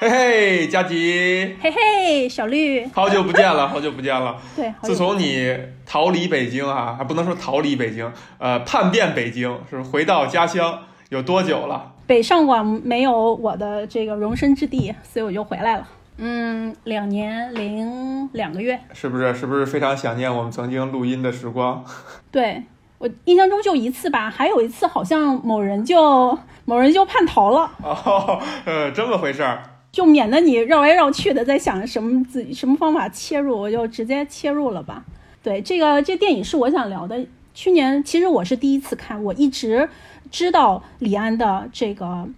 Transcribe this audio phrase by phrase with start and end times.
[0.00, 4.36] 嘿嘿，佳吉，嘿嘿，小绿，好久不见了， 好久不见了。
[4.54, 5.52] 对，自从你
[5.84, 8.08] 逃离北京啊，还不能说逃离北京，
[8.38, 11.94] 呃，叛变北京，是回到家乡，有多久了？
[12.06, 15.88] 北上广没有我的这个容身之地，所以我就回来了。
[16.18, 19.34] 嗯，两年零两个月，是不是？
[19.34, 21.84] 是不是非常想念我们曾经录音的时光？
[22.30, 22.62] 对
[22.98, 27.68] 我印象中就一次吧，还有一次好像某人就某人就叛逃了。
[27.82, 29.60] 哦，呃，这么回事儿。
[29.98, 35.04] 就免得你绕来绕去的在想什么自己什么方法切入，我就直接切入了吧。
[35.42, 37.26] 对，这个这电影是我想聊的。
[37.52, 39.88] 去年其实我是第一次看，我一直
[40.30, 42.28] 知道李安的这个，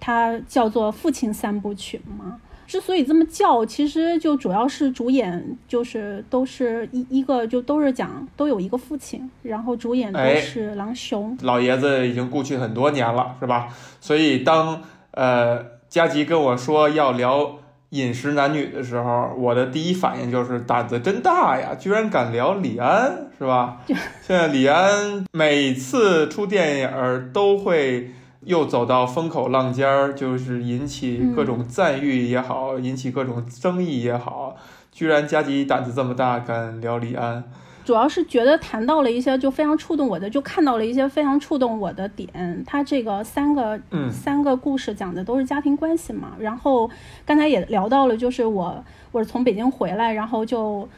[0.00, 2.40] 他叫做《父亲三部曲》嘛。
[2.66, 11.36] 之所以这么叫，其实就主要是主演就是都是一一个就都是讲都有一个父亲，然后主演都是郎雄。
[11.42, 13.68] 老爷子已经故去很多年了，是吧？
[14.00, 15.81] 所以当呃。
[15.92, 17.58] 佳吉跟我说要聊
[17.90, 23.76] 饮食男女的时候，我的第一反应就是胆子真大呀，居然敢聊李安，是吧？
[24.26, 34.56] 现在李安每次出电影都会又走到风口浪尖儿，就是引起各种赞誉也好，引起各种争议也好，
[34.90, 37.44] 居然佳吉胆子这么大，敢聊李安。
[37.84, 42.62] 主要是觉得谈到了一些就非常触动我的，就看到了一些非常触动我的点。
[42.64, 43.80] 他这个三个
[44.10, 46.32] 三个故事讲的都是家庭关系嘛。
[46.38, 46.88] 然后
[47.26, 50.88] 刚才也聊到了，就是我我是从北京回来，然后就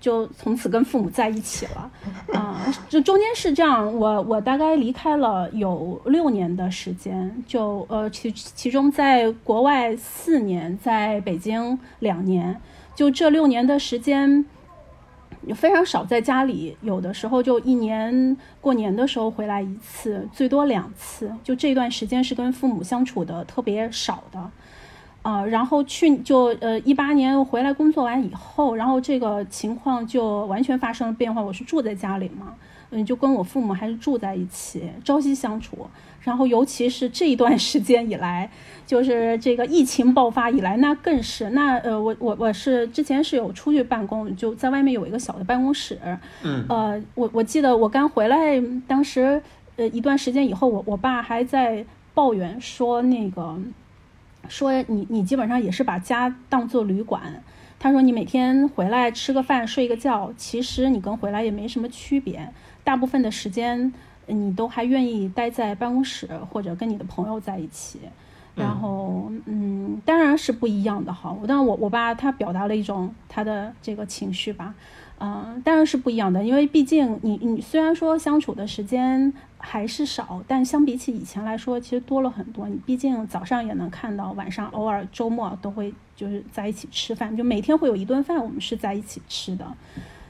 [0.00, 1.90] 就从此跟父母在一起了。
[2.34, 12.60] 啊，就中间是这样，我我大概离开了有六年的时间，就呃其其中在国外四年，在北京两年，
[12.94, 14.44] 就这六年的时间。
[15.52, 21.30] 非常少在家里，有的时候就一年过年的时候回来一次，最多两次。
[21.42, 24.50] 就这段时间是跟父母相处的特别少的，
[25.22, 31.42] 啊，然后去就呃一八年回来工作完以后，然后这个情况就完全发生了变化。
[31.42, 32.54] 我是住在家里嘛，
[32.90, 35.86] 嗯，就跟我父母还是住在一起，朝夕相处。
[36.24, 38.50] 然后尤其是这一段时间以来。
[38.86, 45.98] 就是这个疫情爆发以来，那更是那呃，我我我是之前是有出去办公，就在外面有一个小的办公室。
[46.42, 49.40] 嗯，呃，我我记得我刚回来，当时
[49.76, 53.58] 呃一段时间以后，我我爸还在抱怨说那个，
[54.50, 57.42] 说你你基本上也是把家当做旅馆。
[57.78, 62.52] 他说你每天回来吃个饭睡个觉，其实你跟回来也没什么区别，
[62.84, 63.94] 大部分的时间
[64.26, 68.00] 你都还愿意待在办公室或者跟你的朋友在一起。
[68.56, 71.36] 然后，嗯，当然是不一样的哈。
[71.40, 74.72] 我，但我我爸他表达了一种他的这个情绪吧，
[75.18, 76.44] 嗯，当然是不一样的。
[76.44, 82.68] 因为毕竟你你虽然说相处的时间还是少，但相比起以前来说，其实多了很多。
[82.68, 89.66] 你毕竟早上也能看到，晚上偶尔周末都会就是在一起吃饭，就每天会有一顿饭我们是在一起吃的。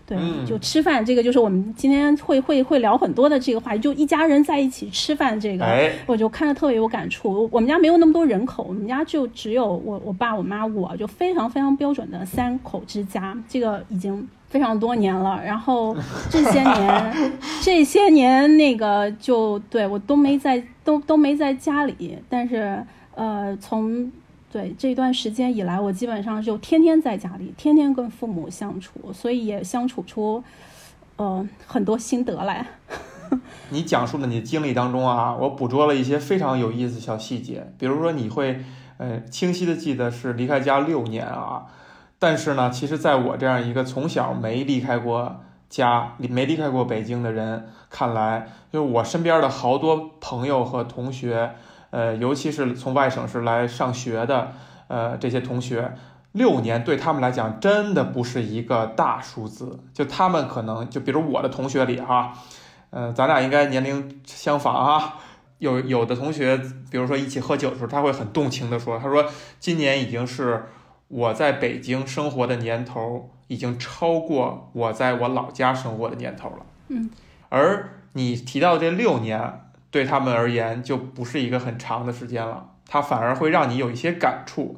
[0.06, 5.64] 对，就吃饭这个就是我们今天会会会聊很多的这个话题，就一家人在一起吃饭这个，
[6.06, 7.48] 我就看着特别有感触。
[7.50, 15.40] 我们家没有那么多人口，我们家就只有我我爸我妈我就非常非常标准的三口之家，这个已经非常多年了。
[15.42, 15.96] 然后
[16.28, 17.32] 这些年
[17.62, 24.12] 这些年那个就对我都没在都都没在家里，但是呃从。
[24.54, 30.44] 对这段时间以来，我基本上就天天在家里，天天跟父母相处，所以也相处出，
[31.16, 32.64] 呃，很多心得来。
[33.70, 38.60] 你讲述的你的经历当中啊，我捕捉了一些非常有意思的小细节，比如说你会，
[38.98, 41.66] 呃，清晰的记得是离开家六年啊，
[42.20, 51.56] 但是呢，其实在我这样一个从小没离开过家、没离开过北京的人看来，就是我身边的好多朋友和同学。
[51.94, 54.50] 呃，尤其是从外省市来上学的，
[54.88, 55.94] 呃，这些同学，
[56.32, 59.78] 六年对他们来讲真的不是一个大数字。
[59.92, 62.32] 就他们可能，就比如我的同学里哈，
[62.90, 65.20] 呃，咱俩应该年龄相仿啊。
[65.58, 66.60] 有有的同学，
[66.90, 69.24] 比如说一起喝酒的时候，他会很动情的说，他说
[69.60, 70.64] 今年已经是
[71.06, 76.66] 我在北京生活的年头，已经超过我在我老家生活的年头了。
[76.88, 77.08] 嗯，
[77.50, 79.60] 而你提到这六年。
[79.94, 84.76] 对他们而言，就不是一个很长的时间了，它反而会让你有一些感触，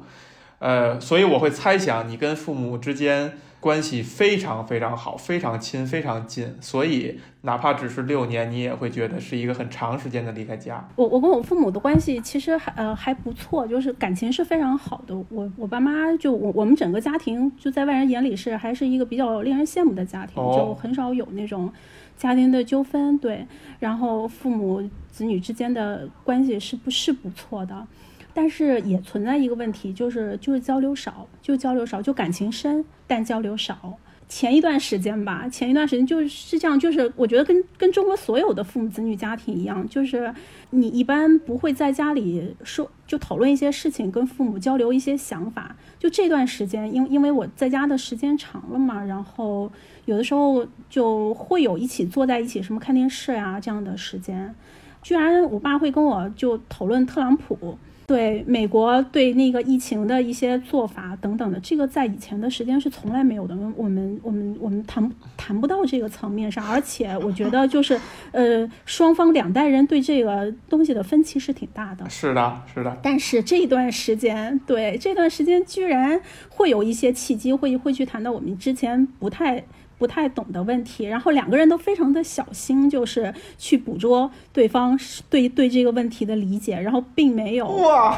[0.59, 10.87] 呃，所以我会猜想你跟父母之间关系非常非常好，非常亲，非常近，所以哪怕只是六年，你也会觉得是一个很长时间的离开家。
[10.95, 15.15] 我我跟我父母的关系其实还呃还不错，就是感情是非常好的。
[15.29, 21.73] 我我爸妈就我我们整个家庭就在外人眼里是还是一个比较令人羡慕的家庭，就很少有那种。
[22.17, 23.47] 家庭的纠纷，对，
[23.79, 27.87] 然后父母子女之间的关系是不是不错的？
[28.33, 33.97] 但是也存在一个问题，就是就是交流少，就交流少，就感情深，但交流少。
[34.29, 40.33] 前一段时间吧，前一段时间就是这样，就是我觉得跟跟中国所有的父母子女家庭一样，就是
[40.71, 45.77] 你一般不会在家里说就讨论一些事情，跟父母交流一些想法。
[45.97, 49.71] 就这段时间，因因为我在家的时间长了嘛，然后
[50.07, 54.55] 有的时候就会有一起坐在一起什么看电视呀这样的时间。
[55.03, 57.77] 居然我爸会跟我就讨论特朗普。
[58.07, 63.53] 对美国对那个疫情的一些做法等等的，这个在以前的时间是从来没有的。
[63.75, 67.99] 我们我们我们谈谈不到这个层面上，而且我觉得就是，
[68.31, 72.09] 呃，双方两代人对这个东西的分歧是挺大的。
[72.09, 72.97] 是的，是的。
[73.03, 79.65] 但是这段时间，对这段时间居然会有一些契机，会会去谈到我们之前不太。
[79.97, 84.97] 不太懂的问题，然后两个人都非常的小心，就是去捕捉对方
[85.29, 87.67] 对对这个问题的理解，然后并没有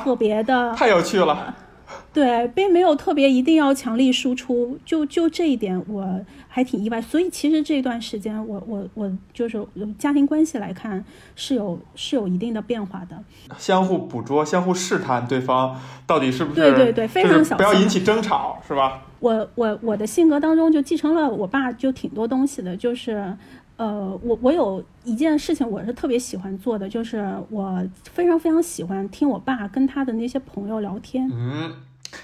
[0.03, 1.55] 特别的太有趣了，
[2.13, 7.01] 对，并没有特别一定要强力输出，就就这一点我还挺意外。
[7.01, 9.65] 所以其实这段时间，我我我就是
[9.97, 11.03] 家庭关系来看
[11.35, 13.17] 是有是有一定的变化的，
[13.57, 19.03] 相互捕捉，相互试探对方到底是不是对对对，非常小心，不要引起争吵，是吧？
[19.19, 23.35] 我我我的性格当中就继承了我爸就挺多东西的，就是，
[23.77, 31.29] 呃，我我有一件事情我是特别喜欢做的，就是我非常非常喜欢听我爸跟他的那些朋友聊天。
[31.33, 31.73] 嗯，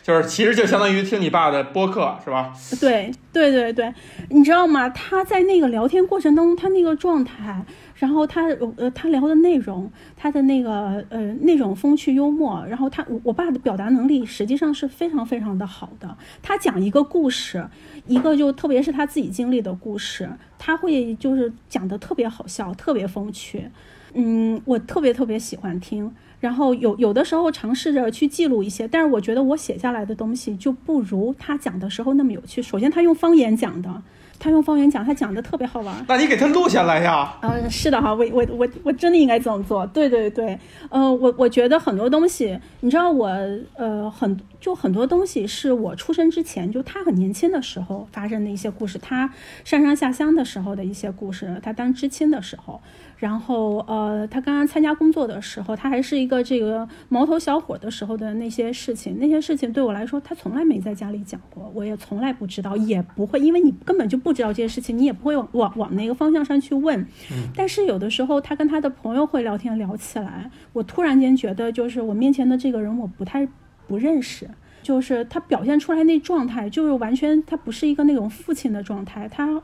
[0.01, 2.53] 就是其实就相当于听你爸的播客是吧？
[2.80, 3.94] 对对对对，
[4.30, 4.89] 你知道吗？
[4.89, 7.65] 他在那个聊天过程当中，他那个状态。
[7.95, 16.18] 然后他呃，他聊的内容，他的那个呃那种风趣幽默，然后他我爸的表达能力实际上是非常非常的好的。
[16.44, 17.65] 他讲一个故事，
[18.07, 23.69] 一个就特别是他自己经历的故事，他会就是讲的特别好笑，特别风趣。
[24.13, 26.13] 嗯，我特别特别喜欢听。
[26.42, 32.62] 然后有有的时候尝试着去记录一些，但是我觉得我写下来的东西就不如他讲的时候那么有趣。
[32.62, 34.03] 首先，他用方言讲的。
[34.39, 36.05] 他用方言讲，他讲的特别好玩。
[36.07, 37.37] 那你给他录下来呀？
[37.41, 39.85] 嗯，是的哈，我我我我真的应该这么做。
[39.87, 40.59] 对对对，
[40.89, 43.27] 呃，我我觉得很多东西，你知道我
[43.75, 49.31] 呃很就很多东西是我出生之前就他很年轻的时候发生的一些故事，他
[49.63, 52.81] 上山下乡的时候的一些故事，他当知青的时候。
[53.17, 67.00] 然后，呃，他刚刚参加工作的时候，他还是一个这个毛头小伙的时候的那些事情，那些事情对我来说，他从来没在家里讲过，我也从来不知道，也不会，因为你根本就不知道这些事情，你也不会往往往那个方向上去问。
[67.31, 67.47] 嗯。
[67.56, 73.47] 但是有的时候，他跟他的朋友会聊天聊起来，我突然间觉得，就是我面前的这个人，我不太
[73.88, 74.50] 不认识，
[74.83, 79.61] 就是他表现出来那状态，就是完全他不是一个那种父亲的状态，他，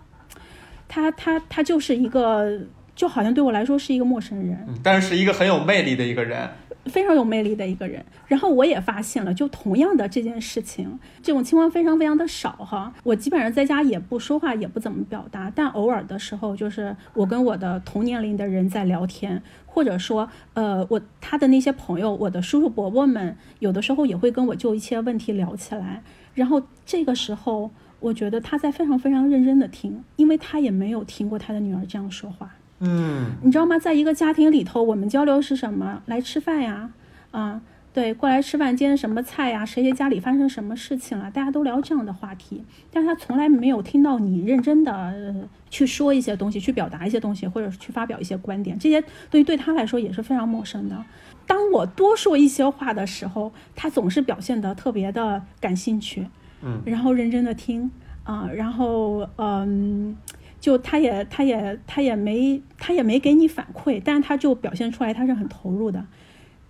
[0.88, 2.62] 他他他就是一个。
[2.96, 6.50] 就好像对我来说是一个陌生人，但是是一个很有魅力的一个人，
[6.86, 8.04] 非常有魅力的一个人。
[8.28, 12.94] 然后我也发现了，就同样的这件事情，这种情况非常非常的少哈。
[13.04, 26.04] 我基本上在家也不说话，也不怎么表达，但偶尔的时候，就是我跟我的同年龄的人在聊天，或者说，呃，我他的那些朋友，我的叔叔伯伯们，有的时候也会跟我就一些问题聊起来。
[26.34, 32.56] 然后这个时候，我觉得他在非常非常认真的听，因为他也没有听过他的女儿这样说话。
[32.84, 33.78] 嗯，你知道吗？
[33.78, 36.02] 在一个家庭里头，我们交流是什么？
[36.08, 36.90] 来吃饭呀，
[37.30, 37.62] 啊，
[37.94, 39.64] 对，过来吃饭，今天什么菜呀？
[39.64, 41.30] 谁谁家里发生什么事情了？
[41.30, 51.06] 大家都聊这样的话题，但是他从来没有听到你认真的去说一些东西，去表达一些东西，或者是去发表一些观点，这些东西对他来说也是非常陌生的。
[51.46, 56.26] 当我多说一些话的时候，他总是表现得特别的感兴趣，
[56.64, 57.92] 嗯，然后认真的听，
[58.24, 60.18] 啊，然后嗯。
[60.62, 66.06] 就他也他也他也没他也没给你反馈，但是他就表现出来他是很投入的，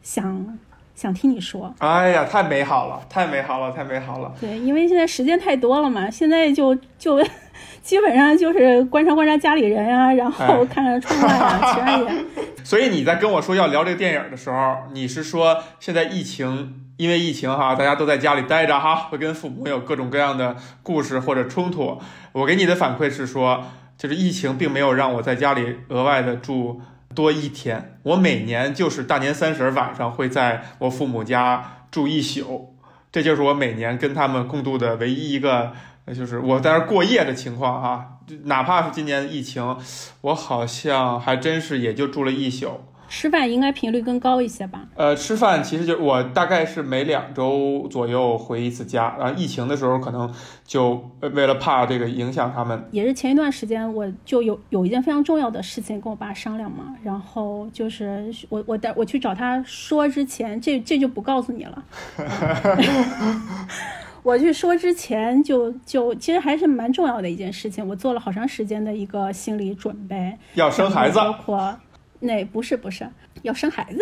[0.02, 0.58] 想
[0.96, 1.76] 想听你说。
[1.80, 4.34] 哎呀，太美好了，太美好了，太美好了。
[4.40, 7.22] 对，因为现在时间太多了嘛，现在就就
[7.84, 12.26] 基本上就是观察观察家里人啊，然后看看窗外啊，其他也。
[12.64, 16.76] 所以你在跟我说要聊这个电影的时候，你是说现在疫情？
[16.96, 22.00] 因为疫情哈，大家都在家里待着哈，会跟父母有各种各样的故事或者冲突。
[22.32, 23.66] 我给你的反馈是说。
[24.02, 26.82] 就是疫情并没有让我在家里额外的住
[27.14, 32.76] 多一天，我每年就是大年三十晚上会在我父母家住一宿，
[33.12, 35.74] 这就是我每年跟他们共度的唯一一个，
[36.16, 38.18] 就是我在那过夜的情况哈。
[38.46, 39.78] 哪怕是今年疫情，
[40.22, 42.82] 我好像还真是也就住了一宿。
[43.14, 44.88] 吃饭应该频率更高一些吧？
[44.96, 50.34] 呃，吃饭其实就我大概是每两周左右回一次家，然后疫情的时候可能
[50.66, 61.84] 就为了怕这个影响他们，也是前一段时间我就有有一件非常重要的事情跟我爸商量嘛，然后就是我我带我去找他说之前，这这就不告诉你了。
[64.24, 71.78] 我去说之前就就其实还是蛮重要的一件事情，我做了好长时间的一个心理准备，要生孩子，包括
[72.22, 73.06] 那不是不是
[73.42, 74.02] 要生孩子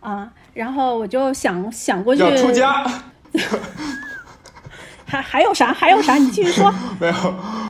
[0.00, 2.86] 啊，然后我就想想过去要出家，
[5.04, 6.14] 还还有啥还有啥？
[6.14, 6.72] 你继续说。
[7.00, 7.14] 没有，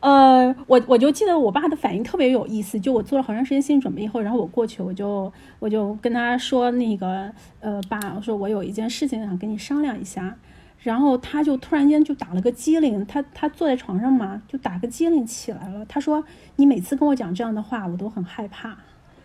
[0.03, 10.37] 呃，我我就记得我爸的反应特别有意思，就我做了好长时间心理准备以后，然后我过去我就我就跟他说那个呃爸，我说我有一件事情想跟你商量一下。
[10.83, 15.85] 然后他就突然间就打了个机灵，他他坐在床上嘛，就打个机灵起来了。
[15.87, 16.23] 他说
[16.55, 18.77] ：“你每次跟我讲这样的话，我都很害怕。”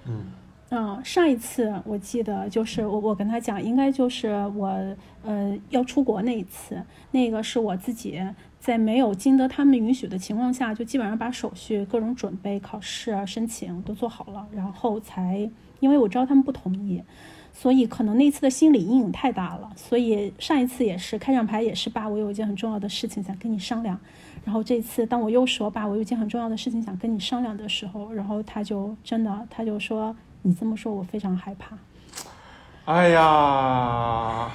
[0.07, 0.31] 嗯，
[0.73, 4.69] 嗯，上一次我记得就是我我跟他讲，应该就是我
[5.21, 8.17] 呃要出国那一次，那个是我自己
[8.57, 15.51] 在没有经得他们允许的情况下，就基本上把手续、各种准备、考试、申请都做好了，然后才
[15.81, 17.03] 因为我知道他们不同意。
[17.53, 23.99] 所以可能那次的心理阴影太大了，所以上一次也是开场牌也是爸，我有一件很重要的事情想跟你商量。
[24.45, 31.77] 然后这次当我又说爸，我有一件很重要的事情想跟你商量的时候，然后他就真的他就说你这么说我非常害怕。
[32.85, 34.49] 哎呀。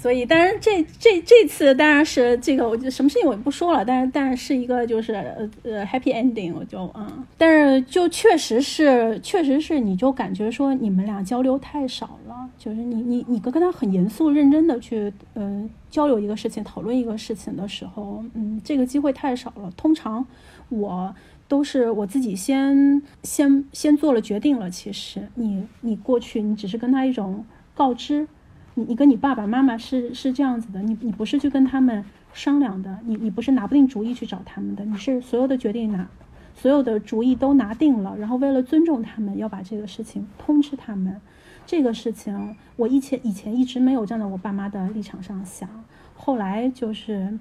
[0.00, 3.84] 所以，当然这这这次当然是这个，我就什么事情我就不说了。
[3.84, 12.48] 但是，但是是一个就是呃呃 happy ending，我就嗯，但是就确实是，确实是，你就感觉说你们俩交流太少了。
[12.56, 19.68] 就是你你你跟跟他很严肃认真的去嗯交流一个事情，讨论一个事情的时候，嗯，这个机会太少了。
[19.76, 20.24] 通常
[20.68, 21.12] 我
[21.48, 24.70] 都是我自己先先先做了决定了。
[24.70, 28.28] 其实你你过去你只是跟他一种告知。
[28.74, 36.08] 你你跟你爸爸妈妈是是这样子的，你你不是去跟他们商量的，你你不是拿不定主意去找他们的，你是所有的决定拿，
[36.54, 41.20] 所有的主意都拿定了，然后为了尊重他们，要把这个事情通知他们。
[41.66, 45.68] 这个事情我以前以前一直没有站在我爸妈的立场上想，
[46.14, 47.36] 后来就是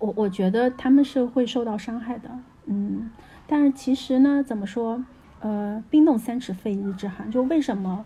[0.00, 2.28] 我我觉得他们是会受到伤害的，
[2.66, 3.10] 嗯，
[3.46, 5.04] 但是其实呢，怎么说，
[5.40, 8.04] 呃，冰冻三尺非一日之寒，就为什么？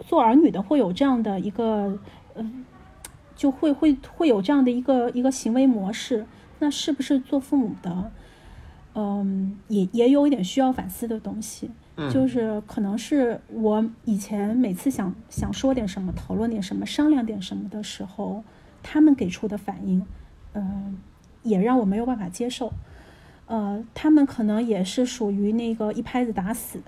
[0.00, 1.98] 做儿女的会有这样的一个，
[2.34, 2.64] 嗯，
[3.36, 6.26] 就会会会有这样的一个一个行为模式。
[6.58, 8.10] 那是不是做父母的，
[8.94, 11.70] 嗯，也也有一点需要反思的东西？
[12.10, 18.42] 就是可能是我以前每次想想说点什么、讨论点什么、商量点什么的时候，
[18.82, 20.04] 他们给出的反应，
[20.54, 20.98] 嗯，
[21.44, 22.72] 也让我没有办法接受。
[23.46, 26.80] 呃，他们可能也是属于那个一拍子打死，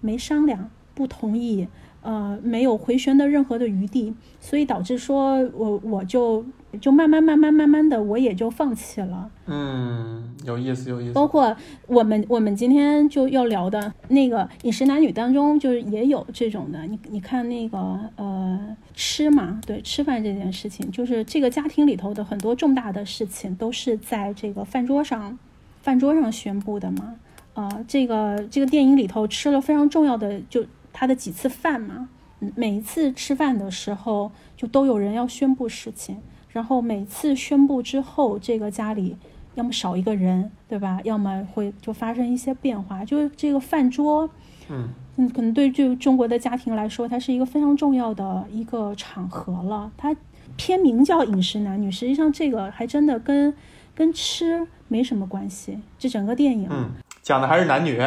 [0.00, 1.68] 没商量，不同意。
[2.02, 6.44] 呃，没有回旋的任何的余地，所以导致说我我就
[6.80, 9.30] 就慢慢慢慢慢慢的我也就放弃了。
[9.46, 11.12] 嗯，有意思有意思。
[11.12, 16.84] 包括我们我们今天就要聊的那个饮食男女当中，就是也有这种的。
[16.86, 17.78] 你你看那个
[18.16, 25.38] 呃吃嘛，对吃饭这件事情，就是这个家庭里头的很多重大的事情都是在这个饭桌上
[25.82, 27.16] 饭桌上宣布的嘛。
[27.52, 30.64] 啊，这个这个电影里头吃了非常重要的就。
[30.94, 32.10] 他的几次饭嘛，
[32.54, 36.18] 每一次吃饭的时候，就都有人要宣布事情，
[36.50, 39.16] 然后每次宣布之后，这个家里
[39.54, 41.00] 要么少一个人，对吧？
[41.02, 43.02] 要么会就发生一些变化。
[43.06, 44.28] 就是这个饭桌，
[44.68, 49.90] 嗯嗯，可能对就中国的家庭来说，它是一个非常重要的一个场合了。
[49.96, 50.14] 它
[50.58, 53.52] 片名叫《饮食男女》，实际上这个还真的跟
[54.02, 55.78] 跟吃没什么关系。
[55.96, 56.90] 这整个电影，嗯，
[57.22, 58.02] 讲的还是男女。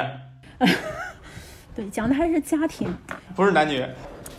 [1.73, 2.93] 对，讲的还是家庭，
[3.33, 3.81] 不是男女。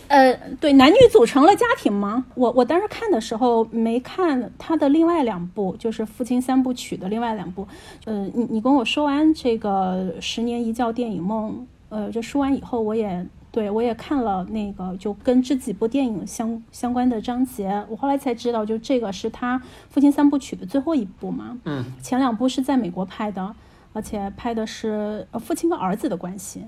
[0.09, 2.27] 呃，对，男女组成了家庭吗？
[2.35, 7.67] 我我当时看的时候没看他的另外两部，就是《父亲三部曲》的另外两部。
[8.05, 11.53] 呃，你你跟我说完这个《十年一觉电影梦》，
[11.89, 17.83] 呃，这说完以后，我也对我也看了那个就跟这几部电影相相关的章节。
[17.89, 19.59] 我后来才知道，就这个是他
[19.89, 21.57] 《父亲三部曲》的最后一部嘛。
[21.65, 21.83] 嗯。
[22.03, 23.55] 前两部是在美国拍的，
[23.95, 26.67] 而且拍的是呃父亲跟儿子的关系。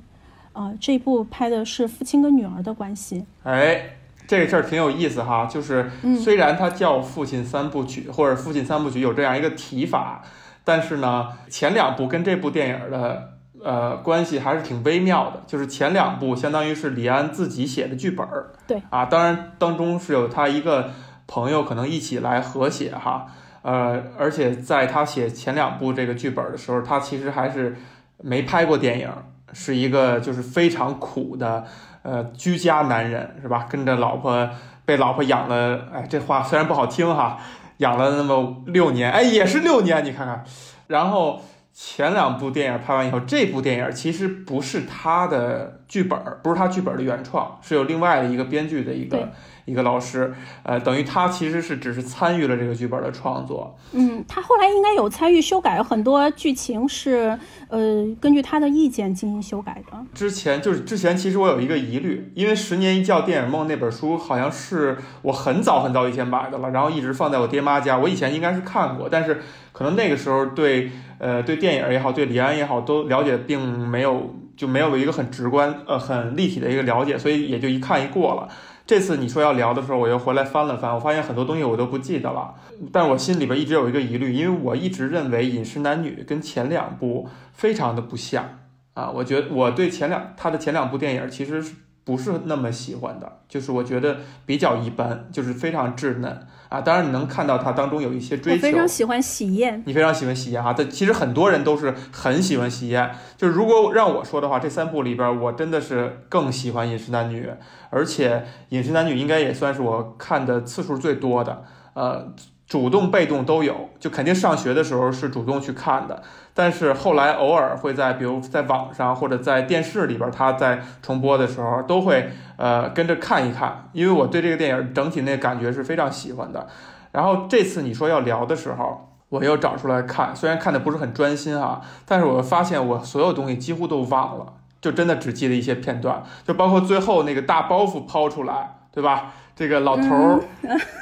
[0.55, 3.27] 啊，这一部拍的是父亲跟女儿的关系。
[3.43, 3.91] 哎，
[4.27, 10.23] 这个事儿挺有意思哈，就是虽然它叫《父亲三部曲》或者《父亲三部曲》有这样一个提法，
[10.65, 13.35] 但是呢，前两部跟这部电影的
[13.65, 15.43] 呃关系还是挺微妙的。
[15.47, 20.91] 就是前两部相当于是李安自己写的剧本儿，对啊，当然当中是有他一个
[21.27, 23.27] 朋友可能一起来合写哈，
[23.63, 27.77] 呃，而且在他写前两部这个剧本的时候，他其实还是
[28.23, 29.11] 没拍过电影。
[29.55, 31.65] 是一个就是非常苦的，
[32.03, 33.67] 呃居家男人是吧？
[33.71, 34.47] 跟着老婆
[34.85, 37.39] 被老婆养了，哎，这话虽然不好听哈，
[37.79, 40.45] 养了那么六年，哎，也是六年，你看看，
[40.87, 41.41] 然后。
[41.81, 49.31] 前两部电影拍完以后，这部电影其实不是他的剧本，不是他剧本的原创，是有另外的一个编剧的一个
[49.65, 53.77] 一个老师，呃，等于他其实是只是参与了这个剧本的创作。
[53.93, 59.99] 嗯，他后来应该有参与修改很多剧情，是呃根据他的意见进行修改的。
[60.15, 69.41] 之前就是之前，其实我有一个疑虑，因为《十年一觉电影梦》那本书好像是我很早很早以前买的了，然后一直放在我爹妈家，我以前应该是看过，但是
[69.73, 70.91] 可能那个时候对。
[71.21, 78.49] 呃，对电影也好，对李安也好，都了解并没有就没有一个很直观、呃很立体的一个了解，所以也就一看一过了。
[78.85, 82.55] 这次你说要聊的时候，我又回来翻了翻，我发现很多东西我都不记得了。
[82.91, 88.59] 但我心里边一直有一个疑虑，因为我一直认为《饮食男女》跟前两部非常的不像
[88.95, 89.09] 啊。
[89.11, 91.63] 我觉得我对前两他的前两部电影其实
[92.03, 96.47] 不是那么喜欢的，就是我觉得比较一般，就是非常稚嫩。
[96.69, 98.57] 啊，当然你能看到它当中有一些追求。
[98.59, 100.75] 我非常喜欢喜宴，你非常喜欢喜宴哈。
[100.77, 103.11] 但其实很多人都是很喜欢喜宴。
[103.37, 107.47] 就是如果让我说的话，这三部里边，我真的是更喜欢《饮食男女》，
[107.91, 108.37] 而且
[108.69, 111.65] 《饮食男女》应该也算是我看的次数最多的。
[111.95, 112.35] 呃。
[112.69, 116.23] 主动被动都有，就肯定上学的时候是主动去看的，
[116.53, 126.67] 但是后来偶尔会在，比如在网上或者在电视里边，他在重播的时候都会呃跟着看一看，因为我对这个电影整体那感觉是非常喜欢的。
[127.11, 139.33] 然后这次你说要聊的时候，我又找出来看，虽然看的不是很专心啊，但是我发现我所有东西几乎都忘了，就真的只记得一些片段，就包括最后那个大包袱抛出来，对吧？
[139.57, 140.41] 这个老头儿，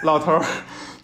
[0.04, 0.40] 老头儿。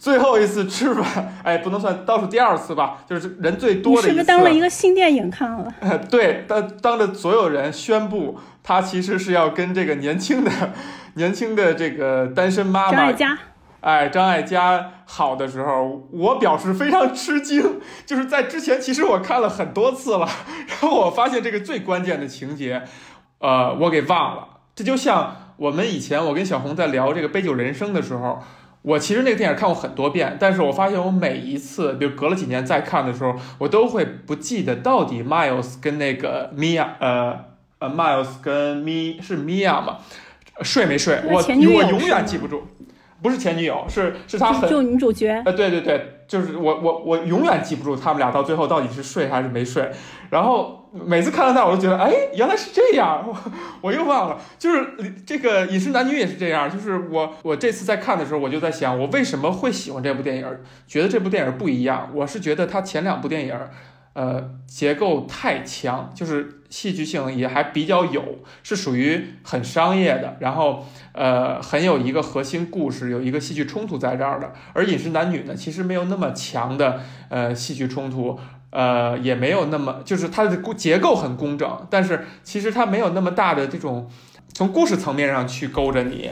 [0.02, 4.08] 最后一次吃饭， 哎，不能算倒数第二次吧，就是人最多的一次。
[4.08, 5.72] 是不是当了一个新电影看了？
[6.10, 10.50] 对，当当着所有人宣布，他其实是要跟这个年轻的、
[11.14, 13.38] 年轻的这个单身妈妈张艾嘉，
[13.80, 17.80] 哎，张艾嘉好的时候，我表示非常吃惊。
[18.04, 20.28] 就是在之前，其实我看了很多次了，
[20.66, 22.82] 然后我发现这个最关键的情节，
[23.38, 24.48] 呃，我给忘了。
[24.74, 28.42] 这就像我们以前我跟小红在聊这个《杯酒人生》的时候。
[28.82, 37.44] 我其实那个电影看过很多遍，但是我发现我每一次，比如隔了几年再看的时候，我都会不记得到底 Miles 跟那个 Mia，呃
[37.78, 39.98] 呃，Miles 跟 Mi 是 Mia 吗？
[40.62, 41.20] 睡没睡？
[41.24, 42.66] 我我永远记不住。
[43.22, 45.40] 不是前女友，是是他很就女主角。
[45.46, 49.90] 呃，对对对，就是我我我永远记不住他们俩到最后到底是睡还是没睡。
[50.30, 53.36] 然后每次看到他，我都觉得，哎，原来是这样， 我
[53.80, 54.38] 我又忘了。
[54.58, 54.86] 就是
[55.24, 60.46] 这个《饮食男女》也是这样，就是我我这次在看的时候，我就在想，我为什么会喜欢这部电影，
[60.86, 62.10] 觉得这部电影不一样。
[62.14, 63.54] 我是觉得他前两部电影。
[64.14, 74.54] 呃，结构太强，就是戏剧性也还比较有，是属于很商业的，然后呃，很有一个核心故事，有一个戏剧冲突在这儿的。
[74.72, 84.08] 而《饮食男女》呢，其实没有那么强的呃戏剧冲突，呃，也没有那么就是它的结构很工整，但是其实它没有那么大的这种
[84.54, 86.30] 从故事层面上去勾着你。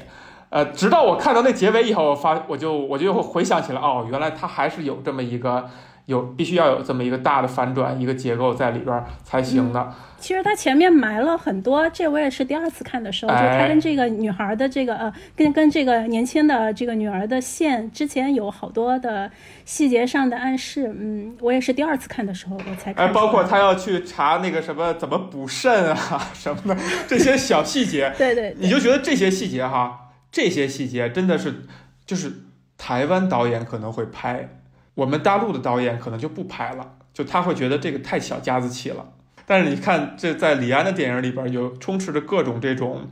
[0.48, 5.68] 呃，直到我看到那结尾以后，我发我就我就回想起来，哦，原来它还是有这么一个。
[6.10, 9.94] 有必须要有这么一个大的反转，一个结构在里边才行的。
[10.18, 19.30] 其实他前面埋了很多，这我也是第二次看的时候，就他跟这个女孩的这个呃，跟跟这个年轻的这个女儿的线之前有好多的
[19.64, 20.92] 细节上的暗示。
[20.98, 22.92] 嗯，我也是第二次看的时候我才。
[22.94, 28.12] 哎，包括他要去查那个什么怎么补肾啊 什么的这些小细节。
[28.18, 28.54] 对对。
[28.58, 31.62] 你就觉得这些细节哈，这些细节真的是
[32.04, 32.32] 就是
[32.76, 34.59] 台湾导演可能会拍。
[34.94, 39.06] 我们大陆的导演可能就不拍了，就他会觉得这个太小家子气了。
[39.46, 43.08] 但是你看，这在李安的电影里边，有充斥着各种这种，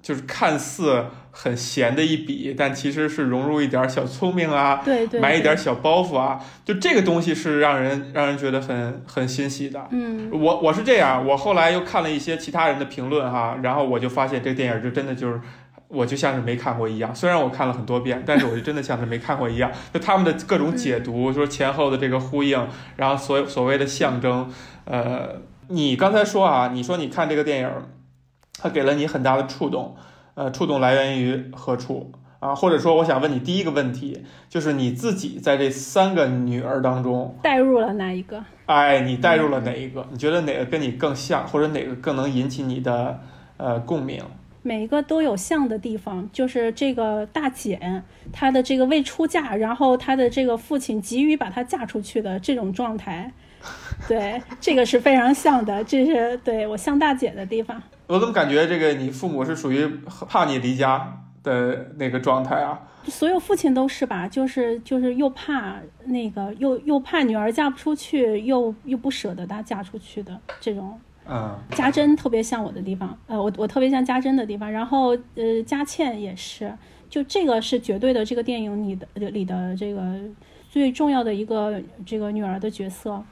[0.00, 9.86] 就是看似很闲的一笔，但其实是融入一点小聪明啊，对对，埋一点小包袱啊，就这个东西是让人让人觉得很很欣喜的。
[9.90, 15.40] 嗯，我我是这样，我后来又看了一些其他人的评论哈，然后我就发现这电影就真的就是。
[15.94, 19.70] 我就像是没看过一样，虽然我看了很多遍，但是我就真的像是没看过一样。
[19.92, 24.50] 就他们的各种解读，说前后的这个呼应，然后所所谓的象征，
[24.84, 27.70] 呃，你刚才说啊，你说你看这个电影，
[28.58, 29.94] 它给了你很大的触动，
[30.34, 32.54] 呃，触动来源于何处啊？
[32.54, 38.42] 或者说，我想问你第一个问题，就是你自己在这三个女儿当中带入了哪一个？
[38.66, 40.06] 哎，你带入了哪一个？
[40.10, 43.20] 你觉得哪个跟你更像，或者哪个更能引起你的
[43.58, 44.22] 呃共鸣？
[44.66, 53.30] 每一个都有像的地方，就是这个大姐她的这个未出嫁，然后她的这个父亲急于把她嫁出去的这种状态，
[54.08, 57.80] 对，这个是非常像的，这是对我像大姐的地方。
[58.06, 62.80] 我怎么感觉这个你父母是属于怕你离家的那个状态啊？
[63.04, 70.98] 所有父亲都是吧，就是就是又怕那个又又怕女儿嫁不出去，又又不舍得她嫁出去的这种。
[71.26, 76.76] 嗯，家珍特别像我的地方，呃，我我特别像家珍的地方，然后呃，佳倩也是，
[77.08, 80.20] 就这个是绝对的，这个电影里的里的这个
[80.68, 83.24] 最重要的一个这个女儿的角色，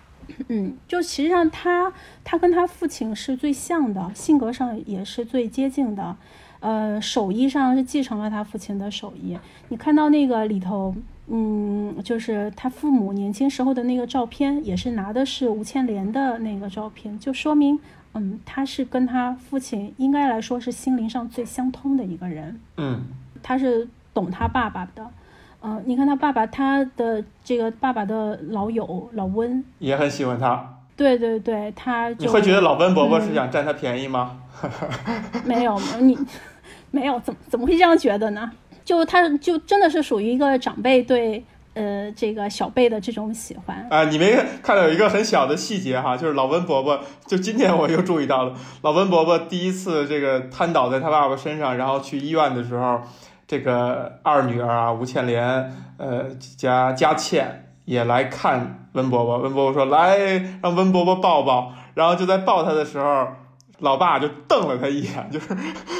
[0.48, 1.92] 嗯，就实际上她
[2.24, 6.16] 她跟她父亲是最像的，性格上也是最接近的，
[6.60, 10.94] 呃，手艺上是继承了她父亲的手艺，你看到那个里头。
[11.28, 17.78] 嗯，就是他父母年轻时候的那个照片，也是拿的是吴倩莲的那个照片，就说明，
[18.14, 22.60] 嗯，他是跟他父亲应该来说是心灵上最相通的一个人。
[22.76, 23.02] 嗯，
[23.42, 25.06] 他是懂他爸爸的。
[25.62, 30.78] 嗯，你看他爸爸，他的这个爸爸的老友老温也很喜欢他。
[30.96, 34.40] 对对对，他你会觉得老温伯伯是想占他便宜吗？
[35.46, 36.18] 没有，你
[36.90, 38.50] 没有，怎么怎么会这样觉得呢？
[38.84, 53.00] 就他就真的是属于一个长辈对呃这个小辈的这种喜欢啊，你没看到有一个很小的细节哈，就是老温伯伯，就今天我又注意到了，老温伯伯第一次这个瘫倒在他爸爸身上，然后去医院的时候，
[53.46, 60.18] 这个二女儿啊吴倩莲呃加佳倩也来看温伯伯，温伯伯说来
[60.62, 63.28] 让温伯伯抱抱，然后就在抱他的时候。
[63.78, 65.48] 老爸就瞪了他一眼，就是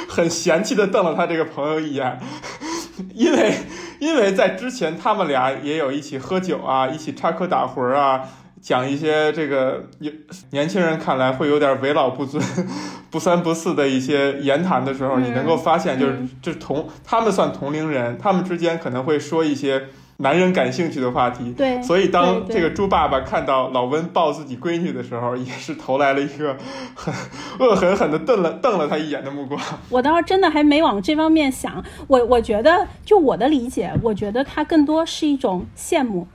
[0.07, 2.17] 很嫌弃的瞪了他这个朋友一眼，
[3.13, 3.55] 因为
[3.99, 8.21] 因为在之前他们俩也有一起喝酒啊，一起插科打诨啊，
[8.61, 10.11] 讲一些这个有
[10.51, 12.43] 年轻人看来会有点为老不尊、
[13.09, 19.87] 不三不四的一些言谈的时候，你能够发现，就是就是同他们算同龄人，他们之间可能会说一些。
[20.23, 26.57] 男人感兴趣的话题，对，所以当这个猪爸爸看到老温抱自己闺女的时候，也是投来了一个
[26.95, 27.13] 很
[27.59, 29.61] 恶狠狠的瞪了瞪了他一眼的目光。
[29.89, 36.25] 我倒是真的还没往这方面想，我我觉得就我的理解，我觉得他更多是一种羡慕。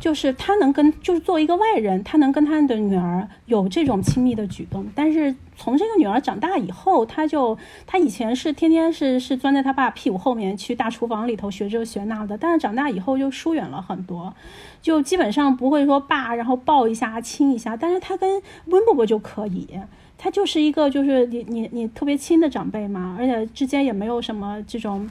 [0.00, 4.86] 就是他能跟，就是作为一个外人，他能跟他的女儿有这种亲密的举动。
[4.94, 14.32] 但是从这个女儿长大以后，她就她以前是天天是是钻在她爸屁股后面去大厨房里头学这学那的，但是长大以后就疏远了很多，
[14.80, 17.76] 就基本上不会说爸，然后抱一下亲一下。
[17.76, 19.68] 但是她跟温伯伯就可以，
[20.16, 25.10] 他就是一个就是你你你特别亲的长辈嘛，而且之间也没有什么这种。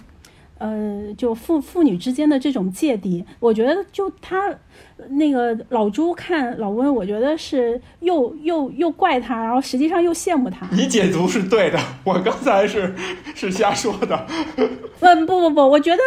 [0.59, 4.51] 呃，就父父女之间的这种芥蒂，我觉得就他
[5.09, 10.67] 那个老朱看老温，我觉得是又又又怪他，然后实际上又羡慕他。
[10.71, 12.93] 你解读是对的，我刚才是
[13.35, 14.25] 是瞎说的。
[14.99, 16.01] 嗯，不不不，我觉得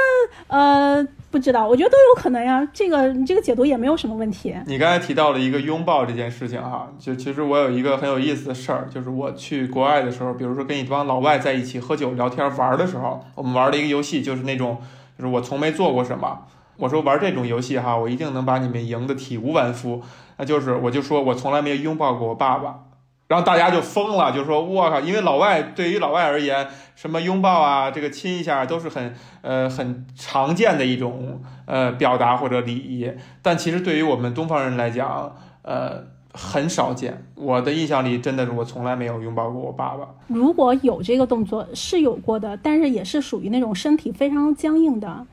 [0.48, 1.06] 呃。
[1.30, 2.68] 不知道，我觉得都有可能呀。
[2.72, 4.52] 这个你这个解读也没有什么问题。
[4.66, 14.78] 你刚才提到了一个拥抱这件事情哈，就其实我有一个很有意思的事儿，就是我去国外的时候，比如说跟一帮老外在一起喝酒聊天玩的时候，我们玩了一个游戏就是那种，
[15.16, 16.46] 就是我从没做过什么，
[16.80, 20.02] 我说玩这种游戏哈，我一定能把你们赢得体无完肤，
[20.38, 22.86] 那就是我就说我从来没有拥抱过我爸爸。
[23.28, 26.66] 然后大家就疯了，就说我靠，因为老外对于老外而言，
[26.96, 33.08] 什么拥抱啊，这个亲一下都是很呃很常见的一种呃表达或者礼仪，
[33.40, 37.24] 但其实对于我们东方人来讲，呃很少见。
[37.36, 40.08] 我的印象里，真的是我从来没有拥抱过我爸爸。
[40.26, 45.24] 如果有这个动作，是有过的，但是也是属于那种身体非常僵硬的，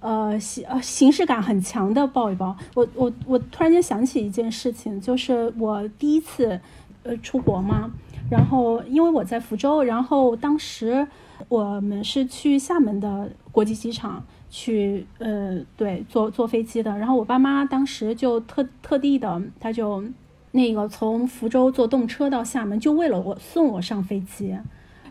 [0.00, 2.56] 呃形呃形式感很强的抱一抱。
[2.74, 6.60] 我我我突然间想起一件事情，就是我第一次。
[7.02, 7.90] 呃，出国嘛，
[8.30, 11.08] 然后因为我在福州，然后当时
[11.48, 16.98] 我们是去厦门的国际机场去，呃，对，坐坐飞机的。
[16.98, 20.04] 然后我爸妈当时就特特地的，他就
[20.50, 24.54] 那个从福州坐动车到厦门，就为了我送我上飞机。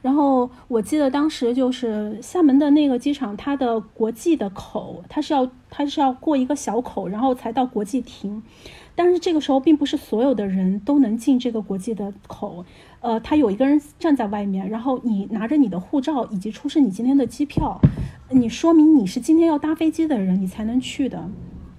[0.01, 8.41] 然后我记得当时就是厦门的那个机场，它的国际的口，它是要它是要过一个小口，然后才到国际停。
[8.95, 12.65] 但是这个时候，并不是所有的人都能进这个国际的口，
[12.99, 17.79] 呃，他有一个人站在外面，然后你拿着你的护照以及出示你今天的机票，
[18.29, 21.29] 你说明你是今天要搭飞机的人，你才能去的。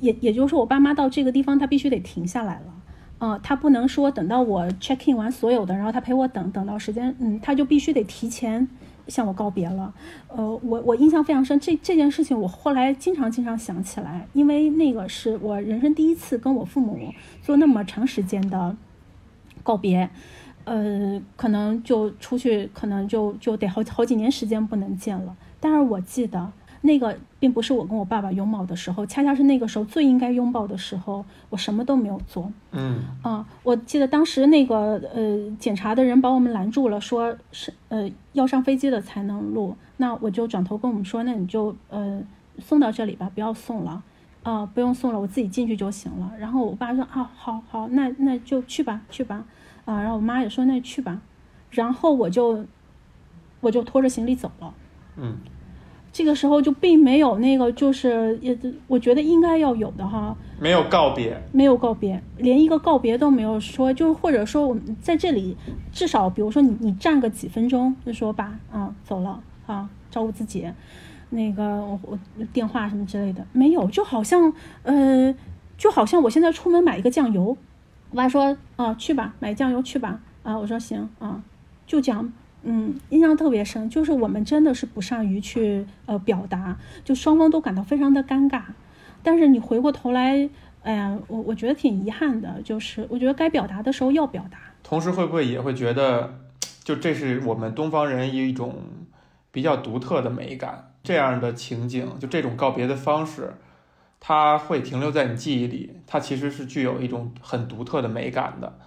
[0.01, 2.73] 也也就是说，我爸妈到这个地方，他必须得停下来了，
[3.21, 8.69] 呃，他不能说等到我 check in 完所有的，然后他陪我等等到时间，嗯，他就必须得提前。
[9.09, 9.93] 向我告别了，
[10.29, 16.97] 呃，我我印象非常深，这这件事情我后来经常经常想起来，因为那个是我人生第一次跟我父母
[17.43, 18.77] 做那么长时间的
[19.65, 20.09] 告别，
[20.63, 25.37] 呃，可能就出去，可能就就得好好几年时间不能见了。
[25.59, 26.53] 但是我记得
[26.83, 32.51] 那个并不是我跟我爸爸拥抱的时候，恰恰是那个时候最应该拥抱的时候，我什么都没有做。
[32.73, 39.77] 嗯啊，我记得当时那个呃检查的人把我们拦住了，说是呃要上飞机的才能录。
[39.99, 42.23] 那我就转头跟我们说，那你就呃
[42.59, 44.03] 送到这里吧，不要送了，
[44.43, 46.33] 啊不用送了，我自己进去就行了。
[46.39, 49.45] 然后我爸说啊好好，那那就去吧去吧，
[49.85, 51.21] 啊然后我妈也说那去吧，
[51.71, 52.65] 然后我就
[53.61, 54.73] 我就拖着行李走了。
[55.17, 55.37] 嗯
[56.13, 61.41] 这个时候就并没有那个，就是也，我觉得应该要有的哈，没有告别。
[61.53, 65.57] 没有告别，连一个告别都没有说，就或者说我们在这里，
[65.93, 70.69] 至少比如说你你站个几分钟，就说吧啊走了啊，照顾自己，
[71.31, 72.19] 那个我我
[72.53, 75.33] 电话什么之类的没有，就好像呃，
[75.79, 77.57] 就好像我现在出门买一个酱油，
[78.11, 81.41] 我爸说啊去吧，买酱油去吧啊，我说行啊，
[81.87, 82.33] 就这样。
[82.63, 88.63] 嗯，印象特别深，就是我们真的是不善于去呃表达，就双方都感到非常的尴尬。
[89.23, 90.49] 但是你回过头来，
[90.83, 94.59] 哎呀，我我觉得挺遗憾的，就是我觉得该表达的时候要表达。
[94.83, 96.39] 同时，会不会也会觉得，
[96.85, 98.77] 就这是我们东方人一种
[99.51, 100.93] 比较独特的美感？
[101.03, 103.55] 这样的情景，就这种告别的方式，
[104.21, 108.79] 它会停留在你记忆里，它其实是具有一种很独特的美感的，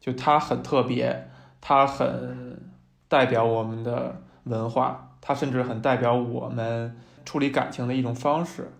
[0.00, 1.28] 就它很特别，
[1.60, 2.51] 它很
[3.12, 6.96] 代表我们的文化，它甚至很代表我们
[7.26, 8.70] 处理感情的一种方式。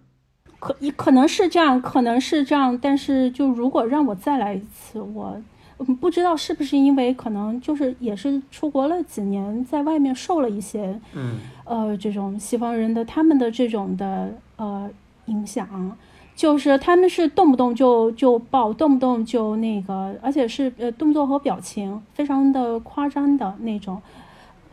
[0.58, 5.36] 可可能是这样，可能是这样，但是就如果让我再来一次，我
[5.80, 14.88] 嗯不知道是不是因为可能就是也是出国了几年，在外面受了一些嗯呃这种西方人的他们的这种的呃
[15.26, 15.94] 影响，
[16.34, 24.00] 就是他们是动不动就就抱，动不动就那个，而且是呃动作和表情非常的夸张的那种。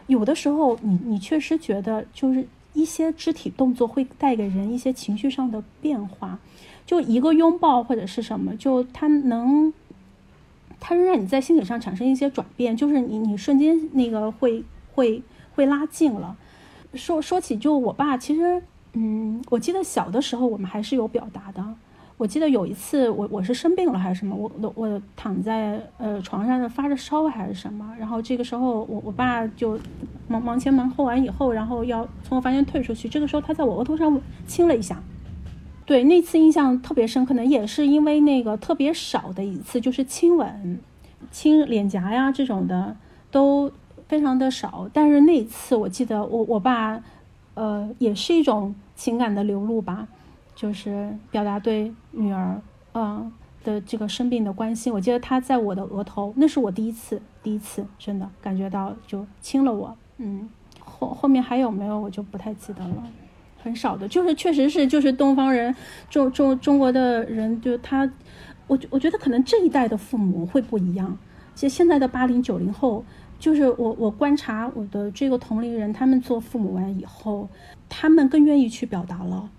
[0.09, 6.37] 有的时候你你确实觉得就是一些肢体动作会带给人一些情绪上的变化，
[6.85, 9.73] 就一个拥抱或者是什么，就它能。
[10.81, 15.21] 它能让你在心理上产生一些转变，就是你你瞬间那个会会
[15.53, 16.37] 会拉近了。
[16.93, 21.75] 说说起就我爸，其实嗯，我记得小的时候我们还是有表达的。
[22.19, 29.79] 我记得有一次我我是生病了还是什么，我我我躺在呃床上发着烧还是什么，然后这个时候我我爸就
[30.27, 35.01] 忙忙前忙后完以后，然后要从我房间退出去，这个时候他在我额头上亲了一下。
[35.85, 40.77] 对，那次印象特别深，可能也是因为那个特别少的一次，就是亲吻、
[41.31, 42.97] 亲脸颊呀这种的
[43.31, 43.71] 都
[44.09, 44.89] 非常的少。
[44.91, 47.01] 但是那次我记得我我爸，
[47.53, 50.05] 呃，也是一种情感的流露吧，
[50.59, 53.31] 就是表达对女儿嗯
[53.63, 54.91] 的这个生病的关心。
[54.91, 59.95] 我记得他在我的额头，那是我第一次，第一次真的感觉到就亲了我。
[60.17, 60.49] 嗯，
[60.81, 63.01] 后后面还有没有我就不太记得了。
[63.63, 65.73] 很少的，就是确实是，就是东方人，
[66.09, 68.11] 中中中国的人，就他，
[68.67, 71.17] 我我觉得可能这一代的父母会不一样。
[71.55, 73.05] 其实现在的八零九零后，
[73.39, 77.47] 就是我我观察我的这个同龄人，他们做父母完以后，
[77.87, 79.49] 他们更愿意去表达了。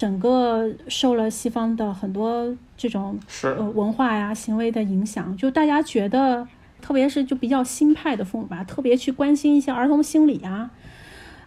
[0.00, 6.48] 整个受了西方的很多这种是呃文化呀、行为的影响，就大家觉得，
[6.80, 10.70] 特别是就比较新派的父母吧，特别去关心一些儿童心理啊。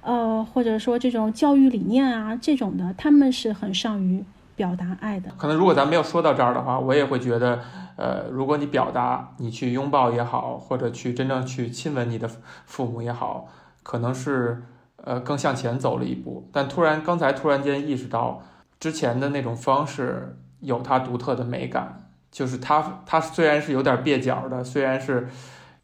[0.01, 4.23] 呃，或者说这种教育理念啊，这种的，他们是很善于
[4.55, 5.31] 表达爱的。
[5.35, 7.59] 可能如果咱没有说到这儿的话，我也会觉得，
[7.95, 12.29] 呃，如果你表达，你去拥抱也好，或者去真正去亲吻你的
[12.67, 13.47] 父母也好，
[13.81, 14.61] 可能是
[15.05, 16.49] 呃更向前走了一步。
[16.51, 18.41] 但突然刚才突然间意识到，
[18.79, 25.29] 之前的那种方式有它独特的美感，就是它它虽然是有点蹩脚的，虽然是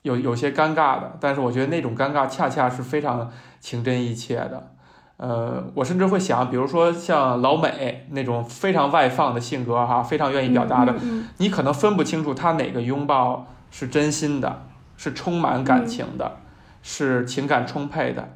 [0.01, 3.31] 有有些尴尬的，但是我觉得那种尴尬恰恰是非常。
[3.61, 4.71] 情真意切的，
[5.17, 10.95] 呃，我甚至会想，比如说像老美那种非常外放的性格哈，非常愿意表达的，
[11.39, 16.37] 你可能分不清楚他哪个拥抱是真心的，是充满感情的，
[16.81, 18.29] 是情感充沛的，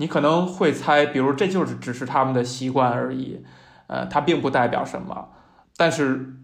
[0.00, 3.44] 你可能会猜，比如这就是只是他们的习惯而已，
[3.86, 5.28] 呃，它并不代表什么，
[5.76, 6.36] 但是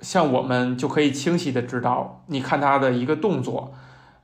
[0.00, 3.72] 像我们就可以清晰的知道，你看他的一个动作，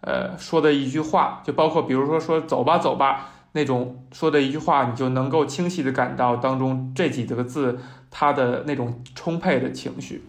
[0.01, 3.29] 呃，说的一句话，就包括比如说说走吧走吧。
[3.53, 7.79] 那种说的一句话，你就能够清晰的感到当中这几个字，
[8.11, 10.25] 它的那种充沛的情绪。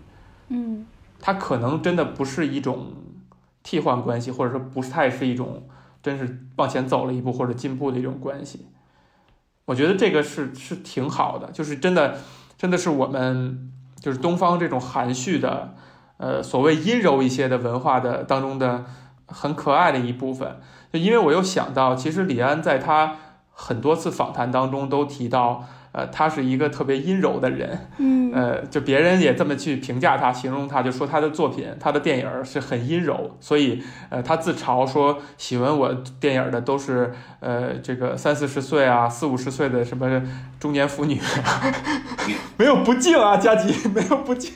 [0.50, 0.86] 嗯，
[1.20, 2.94] 它可能真的不是一种
[3.64, 5.64] 替换关系，或者说不太是一种
[6.02, 8.68] 真是往前走了一步或者进步的一种关系。
[9.66, 12.18] 我觉得这个是是挺好的，就是真的
[12.58, 15.76] 真的是我们就是东方这种含蓄的，
[16.18, 18.86] 呃，所谓阴柔一些的文化的当中的
[19.28, 20.60] 很可爱的一部分。
[20.92, 23.16] 就因为我又想到，其实李安在他
[23.52, 40.22] 很多次访谈当中都提到，呃，他是一个特别阴柔的人，嗯， 呃，就别人也这么去评价他，形容他，就说他的作品，他的电影是很阴柔，所以，呃，他自嘲说喜欢我电影的都是，呃，这个三四十岁啊，四五十岁的什么
[40.60, 41.20] 中年妇女，
[42.56, 44.54] 没有不敬啊，佳琪， 没有不敬，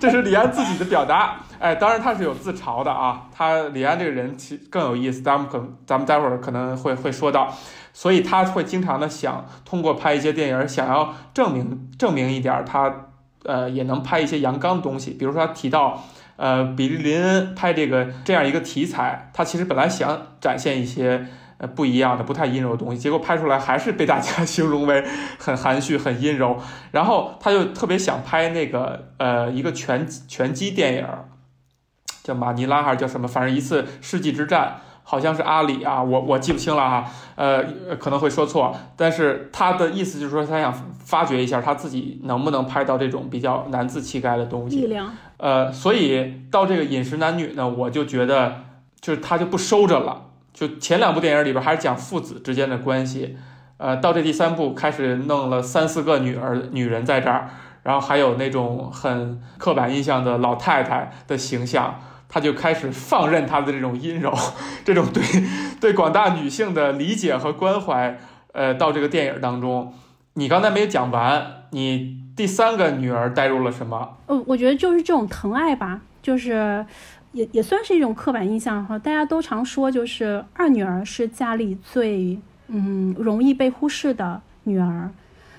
[0.00, 7.54] 这是李安自己的表达，哎，当然他是有自嘲的啊，他李安这个人其更有意思，咱们可咱们待会儿可能会会说到。
[7.96, 12.94] 所以他会经常的想通过拍一些电影，想要证明证明一点他，
[13.44, 15.12] 呃，也能拍一些阳刚的东西。
[15.12, 16.04] 比如说他提到，
[16.36, 25.02] 呃，比利林恩拍这个这样一个题材，他其实本来想展现一些呃不一样的、不太阴柔的东西，结果拍出来还是被大家形容为
[25.38, 26.58] 很含蓄、很阴柔。
[26.90, 31.06] 然后他就特别想拍那个呃一个拳拳击电影，
[32.22, 33.26] 叫马尼拉还是叫什么？
[33.26, 34.80] 反正一次世纪之战。
[35.08, 37.62] 好像是阿里啊，我我记不清了哈，呃，
[37.96, 44.80] 可能会说错，但是他的意思就是说，他想发掘一下他自己能不能拍到这种比较男子气概的东西。
[44.80, 45.08] 力量。
[45.36, 48.64] 呃，所以到这个饮食男女呢，我就觉得
[49.00, 53.36] 就是他就不收着了，就前两部电影里边还是讲父子之间的关系，
[53.76, 57.48] 呃，到这第三部开始弄了三四个女儿女人在这儿，
[57.84, 62.00] 然后还有那种很刻板印象的老太太的形象。
[62.28, 64.32] 他就开始放任他的这种阴柔，
[64.84, 65.22] 这种对
[65.80, 68.18] 对广大女性的理解和关怀，
[68.52, 69.94] 呃，到这个电影当中，
[70.34, 74.16] 你刚才没讲完，你第三个女儿带入了什么？
[74.26, 76.84] 呃，我觉得就是这种疼爱吧，就是
[77.32, 78.98] 也也算是一种刻板印象哈。
[78.98, 85.10] 大家都常说，就是二女儿是家里最嗯容易被忽视的女儿。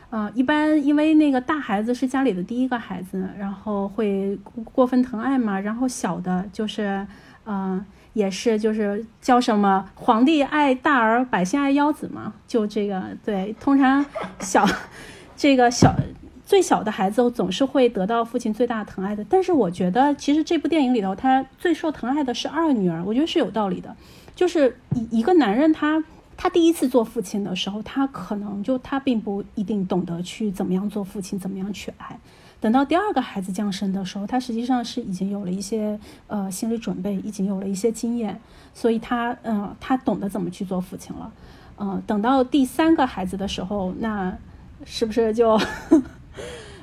[0.10, 4.40] 呃，一般因为那个大孩子是家里的第一个孩子，然后会
[4.74, 7.06] 过分疼爱嘛，然后小的就是，
[7.44, 14.06] 呃，也是就是叫什么皇帝爱大儿，百姓爱幺子嘛，就这个对，通常
[14.40, 14.66] 小
[15.36, 15.94] 这个小
[16.46, 19.26] 最小的孩子总是会得到父亲最大疼爱的。
[19.30, 23.94] 但是我觉得其实这部电影里头，他最受疼爱的是二女儿，我觉得是有道理的，
[24.34, 26.02] 就是一一个男人他。
[26.38, 32.18] 他第一次做父亲的时候，他可能就他并不一定懂得去怎么样做父亲，怎么样去爱。
[32.60, 38.40] 等到第二个孩子降生的时候，他实际上是已经有了一些呃心理准备，已经有了一些经验，
[38.74, 41.32] 所以他嗯他懂得怎么去做父亲了。
[41.80, 44.38] 嗯，等到第三个孩子的时候，那
[44.86, 45.60] 是不是就